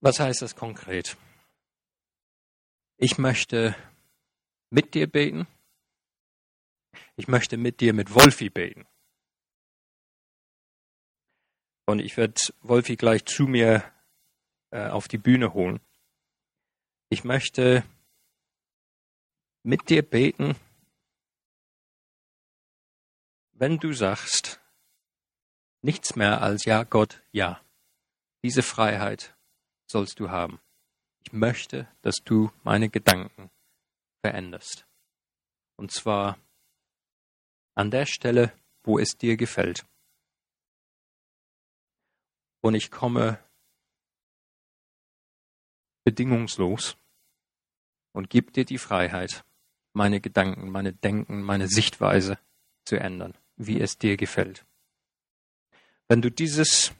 Was 0.00 0.18
heißt 0.18 0.42
das 0.42 0.56
konkret? 0.56 1.16
Ich 2.96 3.16
möchte 3.16 3.76
mit 4.70 4.94
dir 4.94 5.06
beten. 5.06 5.46
Ich 7.16 7.28
möchte 7.28 7.56
mit 7.56 7.80
dir 7.80 7.94
mit 7.94 8.12
Wolfi 8.14 8.50
beten. 8.50 8.86
Und 11.86 12.00
ich 12.00 12.16
werde 12.16 12.40
Wolfi 12.62 12.96
gleich 12.96 13.24
zu 13.24 13.44
mir 13.44 13.84
äh, 14.70 14.88
auf 14.88 15.06
die 15.06 15.18
Bühne 15.18 15.54
holen. 15.54 15.80
Ich 17.14 17.22
möchte 17.22 17.84
mit 19.62 19.88
dir 19.88 20.02
beten, 20.02 20.56
wenn 23.52 23.78
du 23.78 23.92
sagst, 23.92 24.60
nichts 25.80 26.16
mehr 26.16 26.42
als 26.42 26.64
Ja, 26.64 26.82
Gott, 26.82 27.22
ja. 27.30 27.64
Diese 28.42 28.64
Freiheit 28.64 29.38
sollst 29.86 30.18
du 30.18 30.30
haben. 30.30 30.58
Ich 31.24 31.32
möchte, 31.32 31.86
dass 32.02 32.16
du 32.16 32.50
meine 32.64 32.88
Gedanken 32.88 33.48
veränderst. 34.20 34.84
Und 35.76 35.92
zwar 35.92 36.36
an 37.76 37.92
der 37.92 38.06
Stelle, 38.06 38.52
wo 38.82 38.98
es 38.98 39.16
dir 39.16 39.36
gefällt. 39.36 39.86
Und 42.60 42.74
ich 42.74 42.90
komme 42.90 43.38
bedingungslos 46.02 46.98
und 48.14 48.30
gib 48.30 48.54
dir 48.54 48.64
die 48.64 48.78
Freiheit, 48.78 49.44
meine 49.92 50.20
Gedanken, 50.20 50.70
meine 50.70 50.94
Denken, 50.94 51.42
meine 51.42 51.68
Sichtweise 51.68 52.38
zu 52.86 52.96
ändern. 52.96 53.34
wie 53.56 53.80
es 53.80 53.98
dir 53.98 54.16
gefällt. 54.16 54.64
Wenn 56.08 56.20
du 56.20 56.28
dieses 56.28 56.92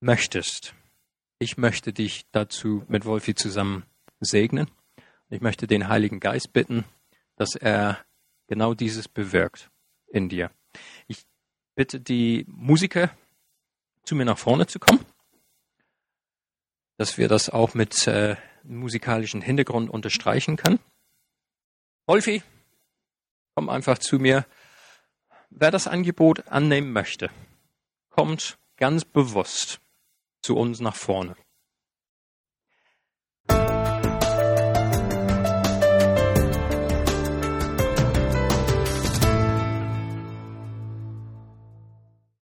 möchtest, 0.00 0.74
ich 1.38 1.56
möchte 1.56 1.92
dich 1.92 2.26
dazu 2.30 2.84
mit 2.88 3.04
Wolfi 3.04 3.34
zusammen 3.34 3.84
segnen. 4.20 4.70
Ich 5.28 5.40
möchte 5.40 5.66
den 5.66 5.88
Heiligen 5.88 6.20
Geist 6.20 6.52
bitten, 6.52 6.84
dass 7.36 7.54
er 7.54 8.04
genau 8.46 8.74
dieses 8.74 9.08
bewirkt 9.08 9.70
in 10.08 10.28
dir. 10.28 10.50
Ich 11.08 11.26
bitte 11.74 12.00
die 12.00 12.44
Musiker, 12.48 13.10
zu 14.04 14.14
mir 14.14 14.24
nach 14.24 14.38
vorne 14.38 14.66
zu 14.66 14.78
kommen, 14.78 15.04
dass 16.96 17.18
wir 17.18 17.28
das 17.28 17.50
auch 17.50 17.74
mit 17.74 18.06
äh, 18.06 18.36
musikalischen 18.62 19.42
Hintergrund 19.42 19.90
unterstreichen 19.90 20.56
können. 20.56 20.78
Wolfi, 22.06 22.42
komm 23.54 23.68
einfach 23.68 23.98
zu 23.98 24.18
mir. 24.18 24.46
Wer 25.50 25.70
das 25.70 25.86
Angebot 25.86 26.48
annehmen 26.48 26.92
möchte, 26.92 27.30
kommt 28.10 28.58
ganz 28.76 29.04
bewusst 29.04 29.80
zu 30.42 30.56
uns 30.56 30.80
nach 30.80 30.96
vorne. 30.96 31.36